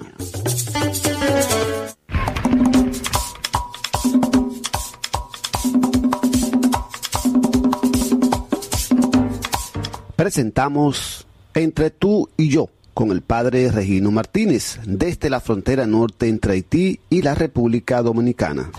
presentamos 10.15 11.25
Entre 11.55 11.89
tú 11.89 12.29
y 12.37 12.49
yo 12.49 12.69
con 12.93 13.09
el 13.09 13.23
padre 13.23 13.71
Regino 13.71 14.11
Martínez 14.11 14.79
desde 14.85 15.31
la 15.31 15.39
frontera 15.39 15.87
norte 15.87 16.27
entre 16.27 16.53
Haití 16.53 16.99
y 17.09 17.23
la 17.23 17.33
República 17.33 18.03
Dominicana. 18.03 18.69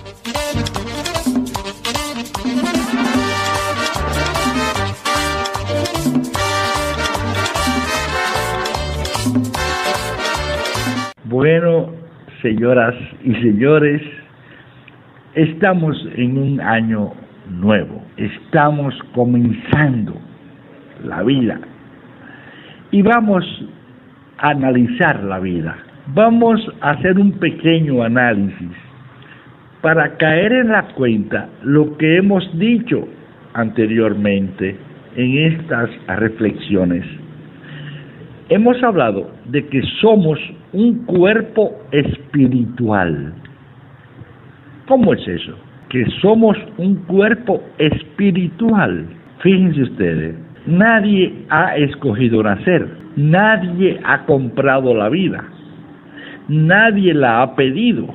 Bueno, 11.32 11.88
señoras 12.42 12.94
y 13.24 13.32
señores, 13.36 14.02
estamos 15.34 15.96
en 16.14 16.36
un 16.36 16.60
año 16.60 17.12
nuevo, 17.48 18.04
estamos 18.18 18.94
comenzando 19.14 20.12
la 21.02 21.22
vida. 21.22 21.58
Y 22.90 23.00
vamos 23.00 23.46
a 24.36 24.50
analizar 24.50 25.24
la 25.24 25.38
vida. 25.38 25.74
Vamos 26.08 26.60
a 26.82 26.90
hacer 26.90 27.18
un 27.18 27.32
pequeño 27.32 28.02
análisis 28.02 28.76
para 29.80 30.18
caer 30.18 30.52
en 30.52 30.68
la 30.68 30.82
cuenta 30.88 31.48
lo 31.62 31.96
que 31.96 32.18
hemos 32.18 32.46
dicho 32.58 33.08
anteriormente 33.54 34.76
en 35.16 35.38
estas 35.38 35.88
reflexiones. 36.08 37.06
Hemos 38.50 38.82
hablado 38.82 39.30
de 39.46 39.66
que 39.68 39.80
somos 40.02 40.38
un 40.72 41.04
cuerpo 41.04 41.72
espiritual. 41.90 43.34
¿Cómo 44.86 45.12
es 45.14 45.26
eso? 45.28 45.54
Que 45.88 46.06
somos 46.20 46.56
un 46.78 46.96
cuerpo 47.04 47.62
espiritual. 47.78 49.06
Fíjense 49.40 49.82
ustedes, 49.82 50.36
Nadie 50.66 51.44
ha 51.50 51.76
escogido 51.76 52.40
nacer, 52.40 52.86
nadie 53.16 53.98
ha 54.04 54.24
comprado 54.26 54.94
la 54.94 55.08
vida, 55.08 55.42
nadie 56.46 57.12
la 57.14 57.42
ha 57.42 57.56
pedido, 57.56 58.06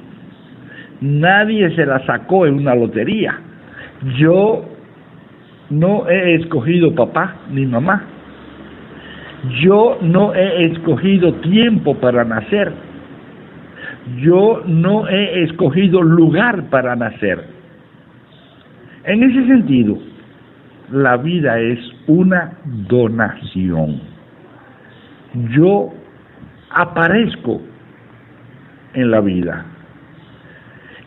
nadie 1.01 1.75
se 1.75 1.85
la 1.85 2.05
sacó 2.05 2.45
en 2.45 2.53
una 2.53 2.73
lotería. 2.73 3.37
Yo 4.17 4.63
no 5.69 6.07
he 6.07 6.35
escogido 6.35 6.95
papá 6.95 7.35
ni 7.51 7.65
mamá. 7.65 8.03
Yo 9.61 9.97
no 10.01 10.33
he 10.33 10.65
escogido 10.65 11.33
tiempo 11.35 11.95
para 11.95 12.23
nacer. 12.23 12.71
Yo 14.17 14.63
no 14.65 15.07
he 15.07 15.43
escogido 15.43 16.01
lugar 16.01 16.69
para 16.69 16.95
nacer. 16.95 17.43
En 19.03 19.23
ese 19.23 19.47
sentido, 19.47 19.97
la 20.91 21.17
vida 21.17 21.59
es 21.59 21.79
una 22.07 22.53
donación. 22.89 24.01
Yo 25.51 25.93
aparezco 26.71 27.61
en 28.93 29.11
la 29.11 29.21
vida. 29.21 29.65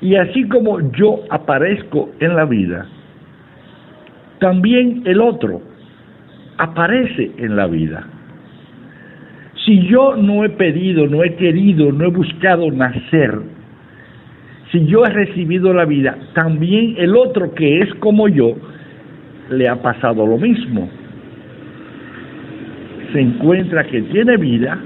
Y 0.01 0.15
así 0.17 0.49
como 0.49 0.81
yo 0.93 1.21
aparezco 1.31 2.11
en 2.21 2.37
la 2.37 2.45
vida, 2.45 2.87
también 4.39 5.03
el 5.05 5.21
otro 5.21 5.61
aparece 6.59 7.33
en 7.37 7.57
la 7.57 7.67
vida. 7.67 8.07
Si 9.71 9.87
yo 9.87 10.17
no 10.17 10.45
he 10.45 10.49
pedido, 10.49 11.07
no 11.07 11.23
he 11.23 11.37
querido, 11.37 11.93
no 11.93 12.05
he 12.05 12.11
buscado 12.11 12.69
nacer, 12.73 13.39
si 14.73 14.85
yo 14.87 15.07
he 15.07 15.11
recibido 15.11 15.73
la 15.73 15.85
vida, 15.85 16.19
también 16.35 16.97
el 16.99 17.15
otro 17.15 17.55
que 17.55 17.79
es 17.79 17.95
como 18.01 18.27
yo, 18.27 18.57
le 19.49 19.69
ha 19.69 19.81
pasado 19.81 20.27
lo 20.27 20.39
mismo. 20.39 20.91
Se 23.13 23.21
encuentra 23.21 23.85
que 23.85 24.03
tiene 24.03 24.39
vida 24.39 24.77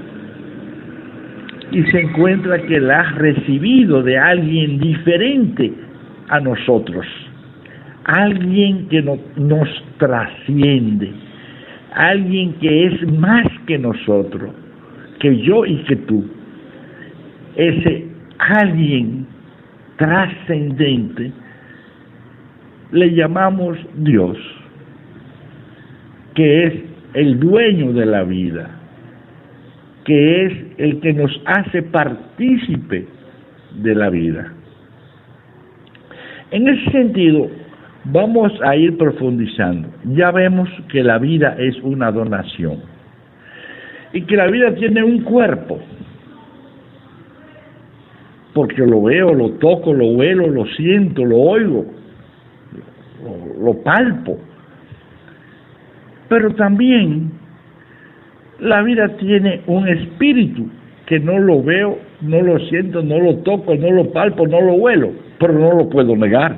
y 1.71 1.81
se 1.85 2.01
encuentra 2.01 2.61
que 2.61 2.79
la 2.79 2.99
ha 2.99 3.11
recibido 3.13 4.03
de 4.03 4.19
alguien 4.19 4.77
diferente 4.77 5.73
a 6.29 6.39
nosotros, 6.39 7.07
alguien 8.03 8.87
que 8.89 9.01
nos 9.01 9.83
trasciende, 9.97 11.11
alguien 11.95 12.53
que 12.59 12.85
es 12.85 13.13
más 13.13 13.47
que 13.65 13.79
nosotros, 13.79 14.51
que 15.19 15.37
yo 15.41 15.65
y 15.65 15.77
que 15.83 15.95
tú. 15.95 16.25
Ese 17.55 18.05
alguien 18.37 19.27
trascendente 19.97 21.31
le 22.91 23.13
llamamos 23.13 23.77
Dios, 23.97 24.37
que 26.33 26.65
es 26.65 26.73
el 27.13 27.39
dueño 27.39 27.93
de 27.93 28.05
la 28.05 28.23
vida, 28.23 28.69
que 30.03 30.45
es 30.45 30.53
el 30.77 30.99
que 30.99 31.13
nos 31.13 31.31
hace 31.45 31.81
partícipe 31.81 33.07
de 33.81 33.95
la 33.95 34.09
vida. 34.09 34.53
En 36.51 36.67
ese 36.67 36.91
sentido, 36.91 37.49
vamos 38.05 38.51
a 38.63 38.75
ir 38.75 38.97
profundizando. 38.97 39.89
Ya 40.13 40.31
vemos 40.31 40.69
que 40.89 41.03
la 41.03 41.17
vida 41.17 41.55
es 41.57 41.75
una 41.81 42.11
donación 42.11 42.94
y 44.15 44.21
que 44.21 44.37
la 44.37 44.47
vida 44.47 44.73
tiene 44.75 45.03
un 45.03 45.23
cuerpo, 45.23 45.77
porque 48.53 48.77
lo 48.77 49.03
veo, 49.03 49.33
lo 49.33 49.51
toco, 49.55 49.93
lo 49.93 50.05
huelo, 50.05 50.47
lo 50.47 50.65
siento, 50.67 51.25
lo 51.25 51.37
oigo, 51.37 51.85
lo, 53.59 53.73
palpo. 53.83 54.39
Pero 56.29 56.55
también 56.55 57.29
la 58.61 58.81
vida 58.83 59.09
tiene 59.17 59.59
un 59.67 59.85
espíritu 59.85 60.69
que 61.07 61.19
no 61.19 61.37
lo 61.37 61.61
veo, 61.61 61.99
no 62.21 62.41
lo 62.41 62.57
siento, 62.69 63.03
no 63.03 63.19
lo 63.19 63.39
toco, 63.39 63.75
no 63.75 63.91
lo 63.91 64.13
palpo, 64.13 64.47
no 64.47 64.61
lo 64.61 64.75
huelo, 64.75 65.11
pero 65.39 65.51
no 65.51 65.73
lo 65.73 65.89
puedo 65.89 66.15
negar. 66.15 66.55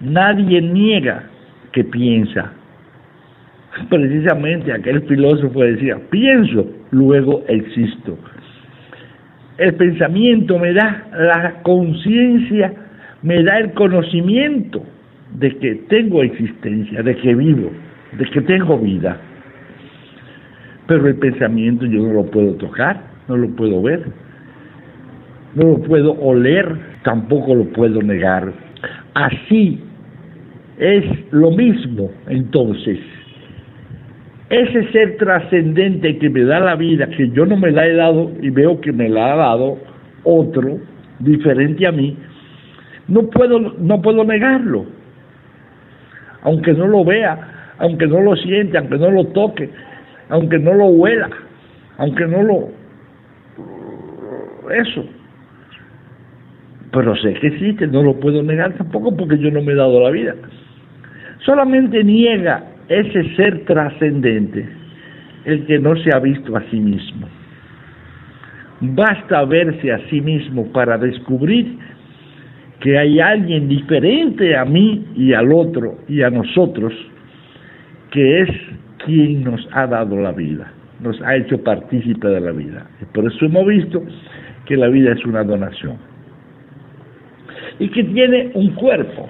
Nadie 0.00 0.62
niega 0.62 1.24
que 1.72 1.82
piensa. 1.82 2.52
Precisamente 3.90 4.72
aquel 4.72 5.02
filósofo 5.02 5.60
decía, 5.60 5.98
pienso, 6.10 6.66
luego 6.90 7.44
existo. 7.48 8.18
El 9.58 9.74
pensamiento 9.74 10.58
me 10.58 10.72
da 10.72 11.06
la 11.12 11.62
conciencia, 11.62 12.72
me 13.22 13.42
da 13.42 13.58
el 13.58 13.72
conocimiento 13.72 14.82
de 15.38 15.56
que 15.58 15.74
tengo 15.88 16.22
existencia, 16.22 17.02
de 17.02 17.16
que 17.16 17.34
vivo, 17.34 17.70
de 18.18 18.24
que 18.26 18.40
tengo 18.42 18.78
vida. 18.78 19.18
Pero 20.86 21.08
el 21.08 21.16
pensamiento 21.16 21.84
yo 21.86 22.02
no 22.02 22.12
lo 22.12 22.26
puedo 22.26 22.54
tocar, 22.54 23.02
no 23.28 23.36
lo 23.36 23.48
puedo 23.56 23.82
ver, 23.82 24.04
no 25.54 25.68
lo 25.68 25.78
puedo 25.82 26.12
oler, 26.12 26.76
tampoco 27.02 27.54
lo 27.54 27.64
puedo 27.72 28.00
negar. 28.02 28.52
Así 29.14 29.80
es 30.78 31.04
lo 31.32 31.50
mismo 31.50 32.10
entonces. 32.28 32.98
Ese 34.48 34.90
ser 34.92 35.16
trascendente 35.16 36.18
que 36.18 36.30
me 36.30 36.44
da 36.44 36.60
la 36.60 36.76
vida, 36.76 37.08
que 37.08 37.30
yo 37.30 37.46
no 37.46 37.56
me 37.56 37.70
la 37.70 37.86
he 37.86 37.94
dado 37.94 38.30
y 38.40 38.50
veo 38.50 38.80
que 38.80 38.92
me 38.92 39.08
la 39.08 39.32
ha 39.32 39.36
dado 39.36 39.78
otro 40.22 40.78
diferente 41.18 41.86
a 41.86 41.92
mí, 41.92 42.16
no 43.08 43.28
puedo, 43.30 43.58
no 43.58 44.02
puedo 44.02 44.24
negarlo 44.24 44.86
aunque 46.46 46.72
no 46.74 46.86
lo 46.86 47.04
vea, 47.04 47.74
aunque 47.78 48.06
no 48.06 48.20
lo 48.20 48.36
siente, 48.36 48.78
aunque 48.78 48.98
no 48.98 49.10
lo 49.10 49.24
toque, 49.26 49.68
aunque 50.28 50.60
no 50.60 50.74
lo 50.74 50.86
huela, 50.86 51.28
aunque 51.98 52.24
no 52.24 52.42
lo... 52.44 52.68
Eso. 54.70 55.04
Pero 56.92 57.16
sé 57.16 57.34
que 57.34 57.48
existe, 57.48 57.88
no 57.88 58.04
lo 58.04 58.14
puedo 58.20 58.44
negar 58.44 58.74
tampoco 58.74 59.16
porque 59.16 59.38
yo 59.38 59.50
no 59.50 59.60
me 59.60 59.72
he 59.72 59.76
dado 59.76 60.00
la 60.00 60.10
vida. 60.10 60.36
Solamente 61.44 62.04
niega 62.04 62.62
ese 62.88 63.34
ser 63.36 63.64
trascendente 63.64 64.68
el 65.44 65.64
que 65.66 65.78
no 65.78 65.96
se 65.96 66.10
ha 66.14 66.18
visto 66.18 66.56
a 66.56 66.62
sí 66.70 66.78
mismo. 66.78 67.28
Basta 68.80 69.44
verse 69.44 69.92
a 69.92 69.98
sí 70.10 70.20
mismo 70.20 70.70
para 70.72 70.98
descubrir 70.98 71.78
que 72.80 72.98
hay 72.98 73.20
alguien 73.20 73.68
diferente 73.68 74.56
a 74.56 74.64
mí 74.64 75.04
y 75.16 75.32
al 75.32 75.52
otro 75.52 75.98
y 76.08 76.22
a 76.22 76.30
nosotros, 76.30 76.92
que 78.10 78.42
es 78.42 78.50
quien 79.04 79.44
nos 79.44 79.66
ha 79.72 79.86
dado 79.86 80.16
la 80.16 80.32
vida, 80.32 80.72
nos 81.00 81.20
ha 81.22 81.36
hecho 81.36 81.62
partícipe 81.62 82.28
de 82.28 82.40
la 82.40 82.52
vida. 82.52 82.86
Por 83.14 83.26
eso 83.26 83.46
hemos 83.46 83.66
visto 83.66 84.02
que 84.66 84.76
la 84.76 84.88
vida 84.88 85.12
es 85.12 85.24
una 85.24 85.42
donación. 85.42 85.96
Y 87.78 87.88
que 87.88 88.04
tiene 88.04 88.50
un 88.54 88.70
cuerpo. 88.74 89.28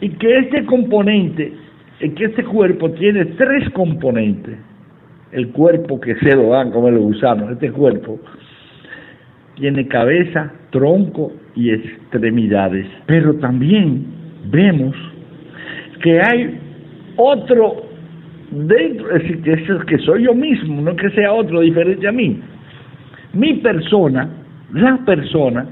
Y 0.00 0.10
que 0.10 0.38
este 0.38 0.64
componente, 0.64 1.52
que 1.98 2.24
este 2.24 2.44
cuerpo 2.44 2.90
tiene 2.92 3.24
tres 3.24 3.68
componentes. 3.70 4.56
El 5.32 5.48
cuerpo 5.48 6.00
que 6.00 6.14
se 6.16 6.34
lo 6.34 6.50
dan 6.50 6.70
como 6.70 6.88
el 6.88 6.98
gusano, 6.98 7.50
este 7.50 7.70
cuerpo, 7.70 8.18
tiene 9.56 9.86
cabeza, 9.88 10.52
tronco 10.70 11.32
y 11.54 11.70
extremidades. 11.70 12.86
Pero 13.06 13.34
también 13.34 14.06
vemos 14.46 14.94
que 16.02 16.20
hay 16.20 16.58
otro 17.16 17.88
dentro, 18.50 19.14
es 19.16 19.22
decir, 19.22 19.42
que 19.42 19.52
es 19.52 19.84
que 19.86 19.98
soy 19.98 20.24
yo 20.24 20.34
mismo, 20.34 20.80
no 20.80 20.96
que 20.96 21.10
sea 21.10 21.32
otro 21.32 21.60
diferente 21.60 22.06
a 22.06 22.12
mí. 22.12 22.40
Mi 23.32 23.54
persona, 23.54 24.30
la 24.72 24.98
persona, 25.04 25.66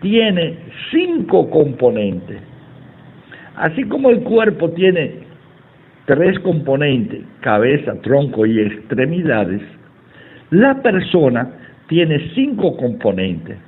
tiene 0.00 0.56
cinco 0.92 1.50
componentes. 1.50 2.40
Así 3.56 3.82
como 3.84 4.10
el 4.10 4.20
cuerpo 4.20 4.70
tiene 4.70 5.27
tres 6.08 6.38
componentes, 6.38 7.20
cabeza, 7.40 8.00
tronco 8.00 8.46
y 8.46 8.58
extremidades, 8.58 9.60
la 10.50 10.80
persona 10.80 11.50
tiene 11.86 12.30
cinco 12.34 12.78
componentes. 12.78 13.58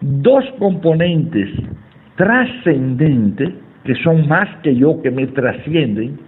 Dos 0.00 0.44
componentes 0.58 1.48
trascendentes, 2.16 3.50
que 3.84 3.94
son 4.02 4.26
más 4.26 4.48
que 4.64 4.74
yo, 4.74 5.00
que 5.00 5.12
me 5.12 5.28
trascienden, 5.28 6.18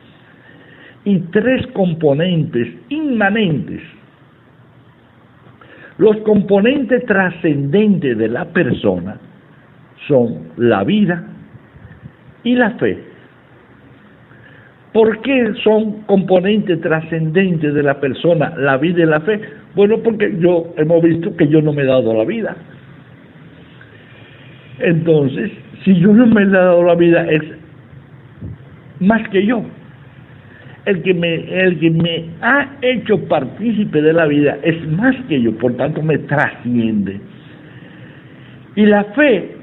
y 1.04 1.18
tres 1.32 1.66
componentes 1.74 2.68
inmanentes. 2.88 3.82
Los 5.96 6.18
componentes 6.18 7.04
trascendentes 7.06 8.16
de 8.16 8.28
la 8.28 8.44
persona 8.44 9.16
son 10.06 10.50
la 10.56 10.84
vida 10.84 11.24
y 12.44 12.54
la 12.54 12.70
fe. 12.78 13.07
¿Por 14.92 15.20
qué 15.20 15.52
son 15.62 16.02
componentes 16.06 16.80
trascendentes 16.80 17.74
de 17.74 17.82
la 17.82 18.00
persona 18.00 18.54
la 18.56 18.78
vida 18.78 19.02
y 19.02 19.06
la 19.06 19.20
fe? 19.20 19.40
Bueno, 19.74 19.98
porque 19.98 20.34
yo 20.40 20.72
hemos 20.76 21.02
visto 21.02 21.36
que 21.36 21.46
yo 21.48 21.60
no 21.60 21.72
me 21.72 21.82
he 21.82 21.86
dado 21.86 22.14
la 22.14 22.24
vida. 22.24 22.56
Entonces, 24.78 25.50
si 25.84 25.94
yo 26.00 26.12
no 26.12 26.26
me 26.26 26.42
he 26.42 26.46
dado 26.46 26.82
la 26.84 26.94
vida 26.94 27.26
es 27.30 27.42
más 29.00 29.28
que 29.28 29.44
yo. 29.44 29.62
El 30.86 31.02
que 31.02 31.12
me, 31.12 31.34
el 31.34 31.78
que 31.78 31.90
me 31.90 32.24
ha 32.40 32.66
hecho 32.80 33.18
partícipe 33.28 34.00
de 34.00 34.12
la 34.12 34.26
vida 34.26 34.56
es 34.62 34.88
más 34.88 35.14
que 35.28 35.40
yo, 35.40 35.52
por 35.58 35.76
tanto 35.76 36.02
me 36.02 36.16
trasciende. 36.16 37.20
Y 38.74 38.86
la 38.86 39.04
fe, 39.04 39.57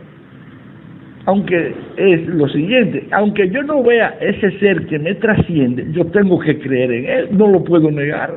aunque 1.25 1.73
es 1.97 2.27
lo 2.27 2.47
siguiente, 2.49 3.07
aunque 3.11 3.49
yo 3.49 3.63
no 3.63 3.83
vea 3.83 4.15
ese 4.21 4.51
ser 4.59 4.85
que 4.85 4.99
me 4.99 5.15
trasciende, 5.15 5.87
yo 5.91 6.05
tengo 6.05 6.39
que 6.39 6.59
creer 6.59 6.91
en 6.91 7.05
él, 7.05 7.27
no 7.31 7.47
lo 7.47 7.63
puedo 7.63 7.89
negar. 7.89 8.35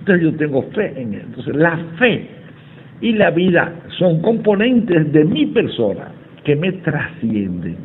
Entonces 0.00 0.24
yo 0.24 0.36
tengo 0.36 0.62
fe 0.74 0.92
en 0.96 1.14
él. 1.14 1.22
Entonces 1.26 1.56
la 1.56 1.78
fe 1.98 2.26
y 3.00 3.12
la 3.12 3.30
vida 3.30 3.72
son 3.98 4.20
componentes 4.20 5.12
de 5.12 5.24
mi 5.24 5.46
persona 5.46 6.08
que 6.44 6.54
me 6.54 6.72
trascienden. 6.72 7.76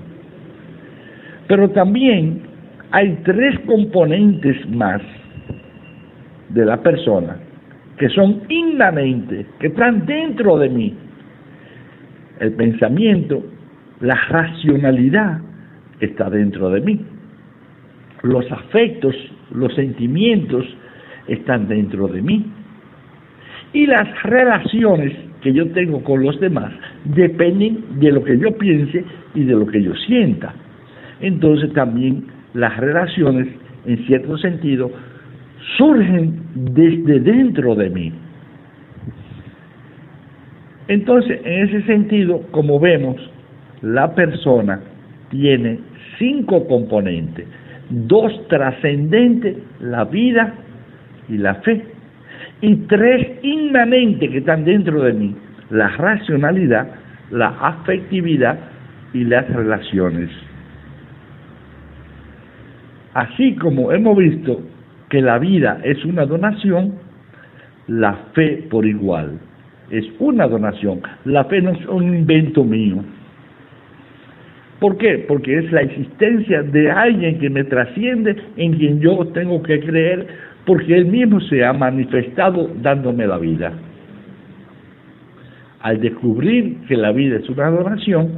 Pero 1.48 1.70
también 1.70 2.42
hay 2.92 3.18
tres 3.24 3.60
componentes 3.62 4.58
más 4.70 5.02
de 6.50 6.66
la 6.66 6.78
persona 6.84 7.38
que 7.98 8.10
son 8.10 8.42
inmanentes, 8.50 9.46
que 9.60 9.68
están 9.68 10.06
dentro 10.06 10.58
de 10.58 10.70
mí. 10.70 10.94
El 12.40 12.54
pensamiento, 12.54 13.44
la 14.02 14.16
racionalidad 14.30 15.40
está 16.00 16.30
dentro 16.30 16.70
de 16.72 16.82
mí. 16.82 17.00
Los 18.24 18.52
afectos, 18.52 19.16
los 19.54 19.74
sentimientos, 19.76 20.66
están 21.28 21.68
dentro 21.68 22.08
de 22.08 22.22
mí. 22.22 22.46
Y 23.74 23.86
las 23.86 24.24
relaciones 24.24 25.14
que 25.42 25.54
yo 25.54 25.72
tengo 25.72 26.04
con 26.04 26.24
los 26.24 26.40
demás 26.40 26.72
dependen 27.06 28.00
de 28.00 28.12
lo 28.12 28.24
que 28.24 28.38
yo 28.38 28.58
piense 28.58 29.04
y 29.34 29.44
de 29.44 29.54
lo 29.54 29.66
que 29.66 29.82
yo 29.82 29.96
sienta. 29.96 30.54
Entonces 31.22 31.72
también 31.74 32.26
las 32.54 32.76
relaciones, 32.78 33.48
en 33.86 34.06
cierto 34.06 34.38
sentido, 34.38 34.92
surgen 35.78 36.42
desde 36.56 37.20
dentro 37.20 37.76
de 37.76 37.90
mí. 37.90 38.12
Entonces, 40.88 41.40
en 41.46 41.70
ese 41.70 41.84
sentido, 41.84 42.42
como 42.52 42.80
vemos, 42.80 43.31
la 43.82 44.14
persona 44.14 44.80
tiene 45.30 45.80
cinco 46.18 46.68
componentes, 46.68 47.48
dos 47.90 48.48
trascendentes, 48.48 49.58
la 49.80 50.06
vida 50.06 50.54
y 51.30 51.38
la 51.38 51.56
fe, 51.56 51.86
y 52.62 52.76
tres 52.88 53.40
inmanentes 53.44 54.30
que 54.30 54.38
están 54.40 54.66
dentro 54.66 55.02
de 55.04 55.14
mí, 55.14 55.36
la 55.70 55.90
racionalidad, 55.90 56.88
la 57.32 57.48
afectividad 57.48 58.58
y 59.14 59.24
las 59.24 59.50
relaciones. 59.50 60.30
Así 63.14 63.56
como 63.56 63.92
hemos 63.92 64.18
visto 64.18 64.62
que 65.10 65.22
la 65.22 65.38
vida 65.40 65.80
es 65.84 66.04
una 66.06 66.26
donación, 66.26 66.94
la 67.88 68.14
fe 68.34 68.68
por 68.70 68.86
igual 68.86 69.40
es 69.92 70.06
una 70.20 70.48
donación. 70.48 71.02
La 71.26 71.44
fe 71.46 71.62
no 71.62 71.72
es 71.72 71.86
un 71.86 72.16
invento 72.16 72.64
mío. 72.64 73.04
¿Por 74.82 74.98
qué? 74.98 75.24
Porque 75.28 75.60
es 75.60 75.72
la 75.72 75.84
existencia 75.84 76.64
de 76.64 76.90
alguien 76.90 77.38
que 77.38 77.52
me 77.52 77.64
trasciende, 77.66 78.36
en 78.58 78.74
quien 78.74 79.00
yo 79.00 79.28
tengo 79.28 79.62
que 79.62 79.80
creer, 79.80 80.26
porque 80.66 80.98
él 80.98 81.06
mismo 81.06 81.40
se 81.40 81.64
ha 81.64 81.72
manifestado 81.72 82.68
dándome 82.82 83.28
la 83.28 83.38
vida. 83.38 83.74
Al 85.82 86.02
descubrir 86.02 86.78
que 86.88 86.98
la 86.98 87.12
vida 87.12 87.38
es 87.38 87.48
una 87.48 87.70
donación 87.70 88.32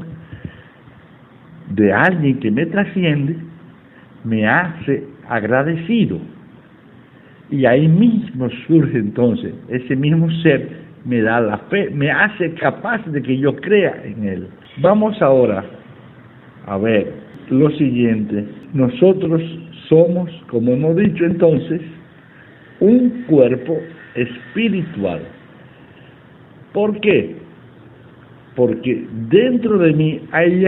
de 1.69 1.93
alguien 1.93 2.37
que 2.41 2.51
me 2.51 2.65
trasciende, 2.65 3.37
me 4.25 4.45
hace 4.45 5.05
agradecido. 5.29 6.19
Y 7.51 7.65
ahí 7.65 7.87
mismo 7.87 8.49
surge 8.67 8.97
entonces 8.97 9.53
ese 9.69 9.95
mismo 9.95 10.29
ser, 10.41 10.67
me 11.05 11.21
da 11.21 11.39
la 11.39 11.57
fe, 11.69 11.89
me 11.89 12.11
hace 12.11 12.53
capaz 12.55 13.01
de 13.05 13.21
que 13.21 13.37
yo 13.37 13.55
crea 13.55 14.01
en 14.03 14.27
él. 14.27 14.47
Vamos 14.81 15.21
ahora 15.21 15.63
a 16.65 16.77
ver 16.77 17.11
lo 17.49 17.69
siguiente. 17.71 18.45
Nosotros 18.73 19.41
somos, 19.89 20.29
como 20.49 20.71
hemos 20.71 20.95
dicho 20.95 21.25
entonces, 21.25 21.81
un 22.79 23.25
cuerpo 23.27 23.77
espiritual. 24.15 25.21
¿Por 26.73 26.99
qué? 27.01 27.35
Porque 28.55 29.05
dentro 29.29 29.77
de 29.77 29.93
mí 29.93 30.21
hay, 30.31 30.65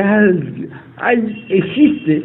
hay 0.98 1.46
existe 1.50 2.24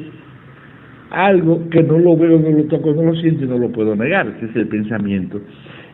algo 1.11 1.68
que 1.71 1.83
no 1.83 1.99
lo 1.99 2.16
veo, 2.16 2.39
no 2.39 2.51
lo 2.51 2.64
toco, 2.64 2.95
no 2.95 3.03
lo 3.03 3.14
siento 3.16 3.45
no 3.47 3.59
lo 3.59 3.71
puedo 3.71 3.97
negar, 3.97 4.29
ese 4.37 4.47
es 4.47 4.57
el 4.57 4.68
pensamiento. 4.68 5.41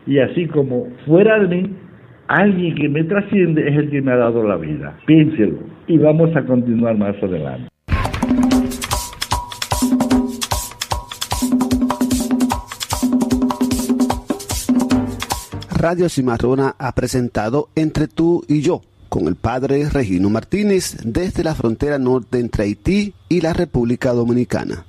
Y 0.05 0.19
así 0.19 0.45
como 0.47 0.87
fuera 1.05 1.39
de 1.39 1.47
mí, 1.47 1.69
alguien 2.27 2.75
que 2.75 2.87
me 2.87 3.03
trasciende 3.03 3.67
es 3.67 3.75
el 3.75 3.89
que 3.89 4.01
me 4.01 4.11
ha 4.11 4.17
dado 4.17 4.43
la 4.43 4.57
vida. 4.57 4.97
Piénselo 5.05 5.76
y 5.87 5.97
vamos 5.97 6.35
a 6.35 6.45
continuar 6.45 6.97
más 6.97 7.15
adelante. 7.21 7.69
Radio 15.77 16.09
Cimarrona 16.09 16.75
ha 16.79 16.91
presentado 16.93 17.69
Entre 17.75 18.07
tú 18.07 18.43
y 18.47 18.61
yo 18.61 18.81
con 19.09 19.27
el 19.27 19.35
padre 19.35 19.89
Regino 19.89 20.29
Martínez 20.29 20.97
desde 21.03 21.43
la 21.43 21.55
frontera 21.55 21.97
norte 21.97 22.39
entre 22.39 22.63
Haití 22.63 23.13
y 23.29 23.41
la 23.41 23.53
República 23.53 24.11
Dominicana. 24.11 24.85